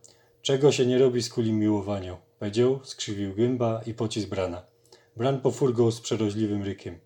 Czego 0.42 0.72
się 0.72 0.86
nie 0.86 0.98
robi 0.98 1.24
z 1.24 1.30
kuli 1.30 1.54
miłowania? 1.54 2.18
Powiedział, 2.40 2.80
skrzywił 2.84 3.36
gęba 3.36 3.82
i 3.86 3.94
pocisk 3.94 4.30
Brana. 4.30 4.62
Bran 5.18 5.42
pofurgał 5.42 5.92
z 5.92 6.02
przeroźliwym 6.02 6.64
rykiem. 6.64 7.00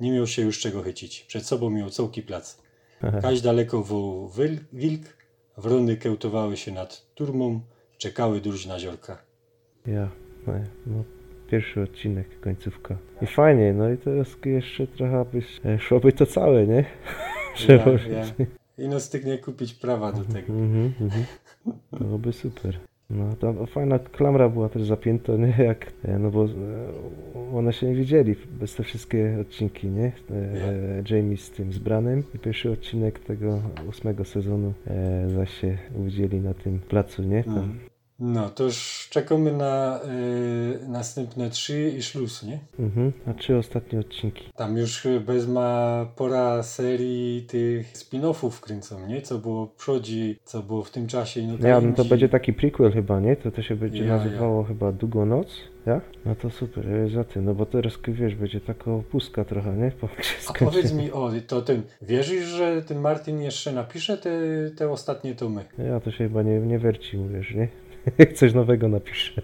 Nie 0.00 0.12
miał 0.12 0.26
się 0.26 0.42
już 0.42 0.60
czego 0.60 0.82
chycić. 0.82 1.24
Przed 1.24 1.46
sobą 1.46 1.70
miał 1.70 1.90
całki 1.90 2.22
plac. 2.22 2.58
Kaś 3.22 3.40
daleko 3.40 3.82
wołał 3.82 4.28
wil- 4.28 4.64
wilk, 4.72 5.02
wrony 5.56 5.96
kełtowały 5.96 6.56
się 6.56 6.72
nad 6.72 7.06
turmą, 7.14 7.60
czekały 7.98 8.40
duż 8.40 8.66
na 8.66 8.80
ziorka. 8.80 9.18
Ja, 9.86 10.10
no, 10.46 10.52
no, 10.86 11.04
pierwszy 11.50 11.82
odcinek, 11.82 12.40
końcówka. 12.40 12.96
I 13.22 13.26
fajnie, 13.26 13.72
no 13.72 13.90
i 13.90 13.96
teraz 13.96 14.36
jeszcze 14.44 14.86
trochę 14.86 15.24
byś, 15.32 15.60
e, 15.64 15.78
szłoby 15.78 16.12
to 16.12 16.26
całe, 16.26 16.66
nie? 16.66 16.84
przełożyć. 17.54 18.08
Ja, 18.12 18.18
ja. 18.18 18.46
I 18.78 18.88
no 18.88 19.00
stygnie 19.00 19.38
kupić 19.38 19.74
prawa 19.74 20.12
do 20.12 20.24
tego. 20.24 20.52
Mhm, 20.52 20.92
mhm. 21.00 21.24
To 21.90 22.04
byłoby 22.04 22.32
super. 22.32 22.78
No, 23.10 23.36
tam 23.36 23.66
fajna 23.66 23.98
klamra 23.98 24.48
była 24.48 24.68
też 24.68 24.82
zapięta, 24.82 25.32
nie? 25.36 25.54
Jak, 25.64 25.92
e, 26.04 26.18
no 26.18 26.30
bo 26.30 26.44
e, 26.44 26.48
one 27.56 27.72
się 27.72 27.86
nie 27.86 27.94
widzieli 27.94 28.36
bez 28.60 28.74
te 28.74 28.82
wszystkie 28.82 29.38
odcinki, 29.40 29.86
nie? 29.88 30.12
E, 30.30 31.02
Jamie 31.10 31.36
z 31.36 31.50
tym 31.50 31.72
zbranym 31.72 32.22
i 32.34 32.38
pierwszy 32.38 32.70
odcinek 32.70 33.18
tego 33.18 33.62
ósmego 33.88 34.24
sezonu 34.24 34.72
e, 34.86 35.30
zaś 35.30 35.60
się 35.60 35.78
uwidzieli 35.94 36.40
na 36.40 36.54
tym 36.54 36.78
placu, 36.78 37.22
nie? 37.22 37.44
Tam, 37.44 37.58
Mm. 37.58 37.89
No, 38.20 38.50
to 38.50 38.64
już 38.64 39.08
czekamy 39.10 39.52
na 39.52 40.00
y, 40.84 40.88
następne 40.88 41.50
trzy 41.50 41.90
i 41.98 42.02
szluz, 42.02 42.42
nie? 42.42 42.58
mhm. 42.78 43.12
A 43.26 43.34
trzy 43.34 43.56
ostatnie 43.56 43.98
odcinki. 44.00 44.44
Tam 44.56 44.76
już 44.76 45.06
bez 45.26 45.48
ma 45.48 46.06
pora 46.16 46.62
serii 46.62 47.42
tych 47.42 47.92
spin-offów 47.92 48.60
kręcą, 48.60 49.06
nie? 49.06 49.22
Co 49.22 49.38
było 49.38 49.66
przodzi, 49.66 50.38
co 50.44 50.62
było 50.62 50.82
w 50.82 50.90
tym 50.90 51.06
czasie. 51.06 51.42
No, 51.42 51.68
Ja, 51.68 51.80
no 51.80 51.92
to 51.92 52.04
będzie 52.04 52.28
taki 52.28 52.52
prequel 52.52 52.92
chyba, 52.92 53.20
nie? 53.20 53.36
To 53.36 53.50
to 53.50 53.62
się 53.62 53.76
będzie 53.76 54.04
Ja, 54.04 54.16
nazywało 54.16 54.64
chyba 54.64 54.92
Długo 54.92 55.26
Noc, 55.26 55.56
ja? 55.86 56.00
No 56.24 56.34
to 56.34 56.50
super, 56.50 56.86
ja 56.88 57.08
za 57.08 57.24
tym, 57.24 57.44
no 57.44 57.54
bo 57.54 57.66
teraz 57.66 57.92
wiesz, 58.08 58.34
będzie 58.34 58.60
taka 58.60 58.90
pustka 59.10 59.44
trochę, 59.44 59.76
nie? 59.76 59.90
Po 59.90 60.08
A 60.48 60.52
powiedz 60.52 60.92
mi, 60.92 61.12
o, 61.12 61.30
to 61.46 61.62
ten, 61.62 61.82
wierzysz, 62.02 62.44
że 62.44 62.82
ten 62.82 62.98
Martin 62.98 63.40
jeszcze 63.42 63.72
napisze 63.72 64.18
te, 64.18 64.30
te 64.76 64.90
ostatnie 64.90 65.34
tomy? 65.34 65.64
Ja 65.78 66.00
to 66.00 66.10
się 66.10 66.18
chyba 66.18 66.42
nie, 66.42 66.60
nie 66.60 66.78
werci, 66.78 67.18
wiesz, 67.34 67.54
nie? 67.54 67.68
Coś 68.34 68.54
nowego 68.54 68.88
napisze. 68.88 69.42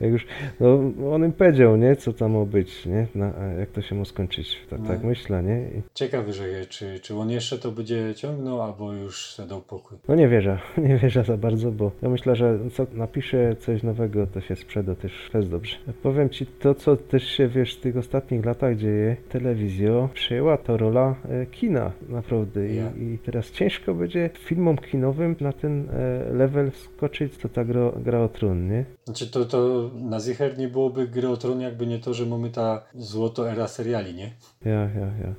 Jak 0.00 0.10
już, 0.12 0.26
no 0.60 0.78
on 1.12 1.24
im 1.24 1.32
powiedział, 1.32 1.76
nie? 1.76 1.96
Co 1.96 2.12
tam 2.12 2.32
ma 2.32 2.44
być, 2.44 2.86
nie? 2.86 3.06
Na, 3.14 3.32
a 3.36 3.44
jak 3.46 3.70
to 3.70 3.82
się 3.82 3.94
ma 3.94 4.04
skończyć. 4.04 4.58
Tak, 4.70 4.80
No. 4.80 4.86
tak 4.88 5.04
myślę, 5.04 5.42
nie? 5.42 5.60
I, 5.78 5.82
Ciekawy, 5.94 6.32
że 6.32 6.48
je, 6.48 6.66
czy, 6.66 7.00
czy 7.00 7.14
on 7.16 7.30
jeszcze 7.30 7.58
to 7.58 7.70
będzie 7.72 8.14
ciągnął, 8.14 8.62
albo 8.62 8.92
już 8.92 9.36
dał 9.48 9.60
pokój. 9.60 9.98
no 10.08 10.14
nie 10.14 10.28
wierzę, 10.28 10.58
nie 10.88 10.96
wierzę 10.96 11.24
za 11.24 11.36
bardzo, 11.36 11.70
bo 11.72 11.90
ja 12.02 12.08
myślę, 12.08 12.36
że 12.36 12.58
co 12.72 12.86
napisze 12.92 13.56
coś 13.56 13.82
nowego, 13.82 14.26
to 14.26 14.40
się 14.40 14.56
sprzeda 14.56 14.94
też 14.94 15.12
też 15.32 15.46
dobrze. 15.48 15.76
Powiem 16.02 16.28
ci, 16.30 16.46
to 16.46 16.74
co 16.74 16.96
też 16.96 17.24
się, 17.28 17.48
wiesz, 17.48 17.74
w 17.76 17.80
tych 17.80 17.96
ostatnich 17.96 18.44
latach 18.44 18.76
dzieje, 18.76 19.16
telewizja 19.28 20.08
przejęła 20.14 20.56
to 20.56 20.76
rola 20.76 21.14
e, 21.28 21.46
kina, 21.46 21.92
naprawdę. 22.08 22.68
I, 22.68 22.76
Ja. 22.76 22.90
I 23.00 23.18
teraz 23.18 23.50
ciężko 23.50 23.94
będzie 23.94 24.30
filmom 24.38 24.76
kinowym 24.78 25.36
na 25.40 25.52
ten 25.52 25.88
e, 25.90 26.32
level 26.32 26.70
skoczyć, 26.72 27.36
co 27.36 27.48
ta 27.48 27.64
gra, 27.64 27.91
gra 28.00 28.20
o 28.20 28.28
tron, 28.28 28.68
nie? 28.68 28.84
Znaczy 29.04 29.30
to, 29.30 29.44
to 29.44 29.90
na 29.94 30.20
Zicher 30.20 30.58
nie 30.58 30.68
byłoby 30.68 31.08
gry 31.08 31.28
o 31.28 31.36
tron, 31.36 31.60
jakby 31.60 31.86
nie 31.86 31.98
to, 31.98 32.14
że 32.14 32.26
mamy 32.26 32.50
ta 32.50 32.82
złoto 32.94 33.50
era 33.50 33.68
seriali, 33.68 34.14
nie? 34.14 34.32
Ja, 34.64 34.82
ja, 34.82 35.06
ja. 35.20 35.34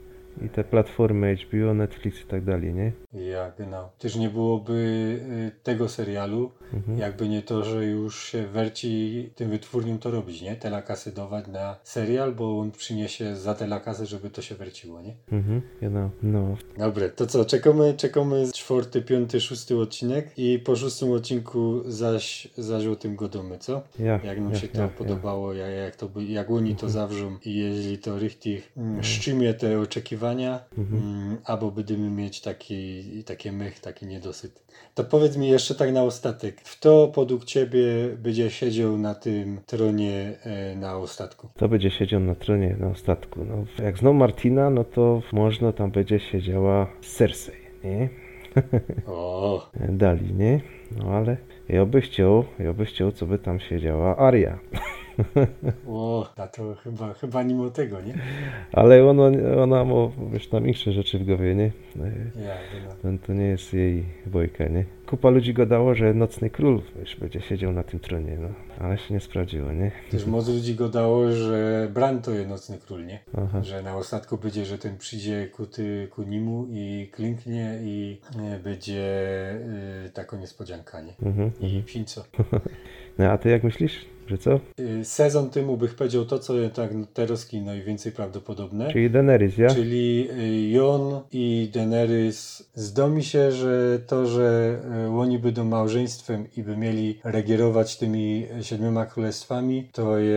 I 0.45 0.49
te 0.49 0.63
platformy 0.63 1.35
HBO, 1.35 1.73
Netflix 1.73 2.21
i 2.21 2.25
tak 2.25 2.43
dalej, 2.43 2.73
nie? 2.73 2.91
Ja, 3.13 3.51
genau. 3.57 3.89
Też 3.99 4.15
nie 4.15 4.29
byłoby 4.29 4.73
y, 4.73 5.63
tego 5.63 5.89
serialu, 5.89 6.51
Mhm. 6.73 6.97
jakby 6.97 7.29
nie 7.29 7.41
to, 7.41 7.63
że 7.63 7.85
już 7.85 8.23
się 8.23 8.47
werci 8.47 9.29
tym 9.35 9.49
wytwórniom 9.49 9.99
to 9.99 10.11
robić, 10.11 10.41
nie? 10.41 10.55
Telakasy 10.55 11.11
dawać 11.11 11.47
na 11.47 11.75
serial, 11.83 12.35
bo 12.35 12.59
on 12.59 12.71
przyniesie 12.71 13.35
za 13.35 13.55
telakasy, 13.55 14.05
żeby 14.05 14.29
to 14.29 14.41
się 14.41 14.55
werciło, 14.55 15.01
nie? 15.01 15.13
Mhm, 15.31 15.61
genau. 15.81 16.09
No, 16.23 16.57
Dobre, 16.77 17.09
to 17.09 17.27
co, 17.27 17.45
czekamy, 17.45 17.93
czekamy 17.97 18.51
czwarty, 18.53 19.01
piąty, 19.01 19.41
szósty 19.41 19.77
odcinek 19.77 20.31
i 20.37 20.59
po 20.59 20.75
szóstym 20.75 21.11
odcinku 21.11 21.81
zaś, 21.85 22.47
zaś 22.57 22.85
o 22.85 22.95
tym 22.95 23.15
godomy, 23.15 23.57
co? 23.57 23.81
ja. 23.99 24.19
Jak 24.23 24.39
nam 24.39 24.53
ja, 24.53 24.59
się 24.59 24.67
to 24.67 24.81
ja, 24.81 24.87
podobało, 24.87 25.53
jak, 25.53 25.73
jak, 25.75 25.95
to, 25.95 26.09
by- 26.09 26.23
jak 26.25 26.51
oni 26.51 26.75
to 26.75 26.89
zawrzą 26.89 27.37
i 27.45 27.55
jeśli 27.55 27.97
to 27.97 28.19
richtig 28.19 28.63
Mhm. 28.77 28.91
mm, 28.93 29.03
szczymię 29.03 29.53
te 29.53 29.79
oczekiwania, 29.79 30.59
mm, 30.77 31.37
albo 31.45 31.71
będziemy 31.71 32.09
mieć 32.09 32.41
taki, 32.41 33.03
taki 33.23 33.51
mych, 33.51 33.79
taki 33.79 34.05
niedosyt. 34.05 34.63
To 34.95 35.03
powiedz 35.03 35.37
mi 35.37 35.47
jeszcze 35.49 35.75
tak 35.75 35.93
na 35.93 36.03
ostatek, 36.03 36.61
kto 36.63 37.07
podług 37.07 37.45
ciebie 37.45 37.85
będzie 38.17 38.49
siedział 38.49 38.97
na 38.97 39.15
tym 39.15 39.59
tronie 39.65 40.33
e, 40.43 40.75
na 40.75 40.97
ostatku? 40.97 41.49
To 41.57 41.69
będzie 41.69 41.91
siedział 41.91 42.19
na 42.19 42.35
tronie 42.35 42.75
na 42.79 42.87
ostatku. 42.87 43.45
No, 43.45 43.83
jak 43.85 43.97
znał 43.97 44.13
Martina, 44.13 44.69
no 44.69 44.83
to 44.83 45.21
można 45.31 45.71
tam 45.71 45.91
będzie 45.91 46.19
siedziała 46.19 46.87
Cersei, 47.01 47.55
nie? 47.83 48.09
O, 49.07 49.69
Dali, 49.89 50.33
nie? 50.33 50.61
No 50.97 51.05
ale 51.05 51.37
ja 51.69 51.85
by 51.85 52.01
chciał, 52.01 52.45
ja 52.59 52.73
by 52.73 52.85
chciał, 52.85 53.11
co 53.11 53.25
by 53.25 53.39
tam 53.39 53.59
siedziała 53.59 54.17
Aria. 54.17 54.59
o, 55.87 56.29
a 56.37 56.47
to 56.47 56.75
chyba, 56.75 57.13
chyba 57.13 57.43
mimo 57.43 57.69
tego, 57.69 58.01
nie? 58.01 58.13
Ale 58.71 59.05
ona, 59.09 59.23
ona 59.63 59.85
ma, 59.85 59.93
wiesz, 60.31 60.47
tam 60.47 60.67
inne 60.67 60.93
rzeczy 60.93 61.19
w 61.19 61.25
głowie, 61.25 61.55
nie? 61.55 61.71
Ja, 62.45 62.55
no. 63.03 63.17
To, 63.27 63.33
nie 63.33 63.45
jest 63.45 63.73
jej 63.73 64.05
bojka, 64.25 64.67
nie? 64.67 64.85
Kupa 65.07 65.29
ludzi 65.29 65.53
gadało, 65.53 65.95
że 65.95 66.13
Nocny 66.13 66.49
Król, 66.49 66.81
wiesz, 66.99 67.15
będzie 67.15 67.41
siedział 67.41 67.73
na 67.73 67.83
tym 67.83 67.99
tronie, 67.99 68.37
no. 68.41 68.49
Ale 68.79 68.97
się 68.97 69.13
nie 69.13 69.19
sprawdziło, 69.19 69.71
nie? 69.71 69.91
Też 70.11 70.25
moc 70.25 70.47
ludzi 70.47 70.75
go 70.75 70.89
dało, 70.89 71.31
że 71.31 71.87
Bran 71.93 72.21
to 72.21 72.31
jest 72.31 72.49
nocny 72.49 72.77
król, 72.87 73.05
nie? 73.05 73.19
Aha. 73.37 73.63
Że 73.63 73.81
na 73.81 73.97
ostatku 73.97 74.37
będzie, 74.37 74.65
że 74.65 74.77
ten 74.77 74.97
przyjdzie 74.97 75.47
ku, 75.47 75.65
ty, 75.65 76.07
ku 76.11 76.23
nimu 76.23 76.67
i 76.69 77.09
klinknie 77.11 77.79
i 77.81 78.21
e, 78.39 78.59
będzie 78.59 79.01
y, 80.05 80.09
taką 80.09 80.37
niespodzianka, 80.37 81.01
nie? 81.01 81.13
Mhm, 81.23 81.51
I 81.59 81.65
mhm. 81.65 81.83
pinco. 81.83 82.23
No, 83.17 83.31
a 83.31 83.37
ty 83.37 83.49
jak 83.49 83.63
myślisz, 83.63 84.05
co? 84.37 84.59
Y, 84.79 85.05
sezon 85.05 85.49
temu 85.49 85.77
bych 85.77 85.95
powiedział 85.95 86.25
to, 86.25 86.39
co 86.39 86.53
tak 86.73 86.89
teraz 87.13 87.53
najwięcej 87.53 88.11
prawdopodobne. 88.11 88.91
Czyli 88.91 89.09
Daenerys, 89.09 89.57
ja? 89.57 89.69
Czyli 89.69 90.29
y, 90.31 90.69
Jon 90.69 91.21
i 91.31 91.69
Daenerys 91.73 92.69
zdomi 92.75 93.23
się, 93.23 93.51
że 93.51 93.99
to, 94.07 94.25
że 94.25 94.77
y, 95.05 95.09
oni 95.09 95.39
będą 95.39 95.65
małżeństwem 95.65 96.45
i 96.57 96.63
by 96.63 96.77
mieli 96.77 97.19
regierować 97.23 97.97
tymi 97.97 98.45
siedmioma 98.61 99.05
królestwami, 99.05 99.89
to 99.91 100.17
jest 100.17 100.33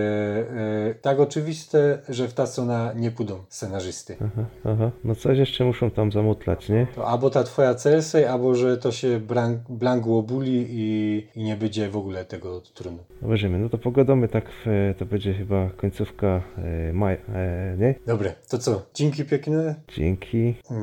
tak 1.02 1.20
oczywiste, 1.20 1.98
że 2.08 2.28
w 2.28 2.34
ta 2.34 2.46
strona 2.46 2.92
nie 2.96 3.10
pójdą 3.10 3.38
scenarzysty. 3.48 4.16
Aha, 4.20 4.44
aha. 4.64 4.90
No 5.04 5.14
coś 5.14 5.38
jeszcze 5.38 5.64
muszą 5.64 5.90
tam 5.90 6.12
zamutlać, 6.12 6.68
nie? 6.68 6.86
To 6.94 7.08
albo 7.08 7.30
ta 7.30 7.44
twoja 7.44 7.74
Cersei, 7.74 8.24
albo 8.24 8.54
że 8.54 8.76
to 8.76 8.92
się 8.92 9.20
blank, 9.20 9.58
blank 9.68 10.06
i, 10.44 11.26
i 11.34 11.42
nie 11.42 11.56
będzie 11.56 11.88
w 11.88 11.96
ogóle 11.96 12.24
tego 12.24 12.60
trunu. 12.60 12.98
Zobaczymy. 13.22 13.58
No 13.58 13.68
to 13.68 13.78
pogadamy 13.86 14.28
tak, 14.28 14.44
w, 14.64 14.94
to 14.98 15.06
będzie 15.06 15.34
chyba 15.34 15.70
końcówka 15.70 16.42
e, 16.58 16.92
maja, 16.92 17.16
e, 17.16 17.76
nie? 17.78 17.94
Dobre, 18.06 18.32
to 18.48 18.58
co? 18.58 18.82
Dzięki 18.94 19.24
piękne. 19.24 19.74
Dzięki. 19.96 20.54
E, 20.70 20.74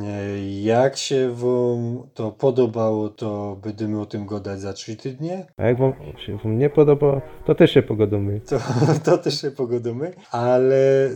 Jak 0.61 0.97
się 0.97 1.29
wam 1.33 2.07
to 2.13 2.31
podobało, 2.31 3.09
to 3.09 3.57
będziemy 3.63 4.01
o 4.01 4.05
tym 4.05 4.25
gadać 4.27 4.61
za 4.61 4.73
trzy 4.73 4.95
tygodnie. 4.95 5.45
A 5.57 5.63
jak 5.63 5.77
wam 5.77 5.93
się 6.25 6.37
wam 6.37 6.57
nie 6.57 6.69
podoba, 6.69 7.21
to 7.45 7.55
też 7.55 7.71
się 7.71 7.81
pogadamy. 7.81 8.39
To, 8.39 8.59
to 9.11 9.17
też 9.17 9.41
się 9.41 9.51
pogodzimy, 9.51 10.13
ale 10.31 11.09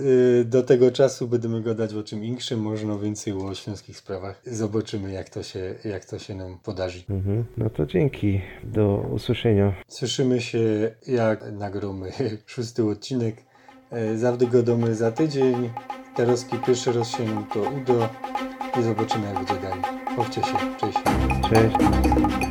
do 0.46 0.64
tego 0.64 0.92
czasu 0.92 1.28
będziemy 1.28 1.62
gadać 1.62 1.94
o 1.94 2.04
czym 2.04 2.24
inszym, 2.24 2.60
można 2.60 2.98
więcej 2.98 3.34
o 3.34 3.56
śląskich 3.56 3.98
sprawach. 3.98 4.42
Zobaczymy 4.46 5.12
jak 5.12 5.30
to 5.30 5.44
się, 5.44 5.76
jak 5.86 6.06
to 6.06 6.20
się 6.20 6.36
nam 6.36 6.58
podarzy. 6.64 7.04
Mhm. 7.10 7.46
No 7.58 7.70
to 7.70 7.86
dzięki. 7.86 8.42
Do 8.64 9.10
usłyszenia. 9.12 9.74
Słyszymy 9.88 10.42
się 10.42 10.60
jak 11.08 11.52
nagromy 11.68 12.12
szósty 12.46 12.84
odcinek. 12.84 13.36
E, 13.92 14.18
Zawdy 14.18 14.48
godomy 14.48 14.96
za 14.96 15.12
tydzień. 15.12 15.70
Teraz 16.16 16.44
pierwszy 16.44 16.94
to 17.54 17.60
uda 17.60 18.10
i 18.80 18.84
zobaczymy 18.84 19.26
jak 19.26 19.36
będzie 19.36 19.56
dalej. 19.56 19.82
Chowcie 20.16 20.42
się, 20.42 20.58
cześć. 20.80 20.98
Cześć. 21.50 22.47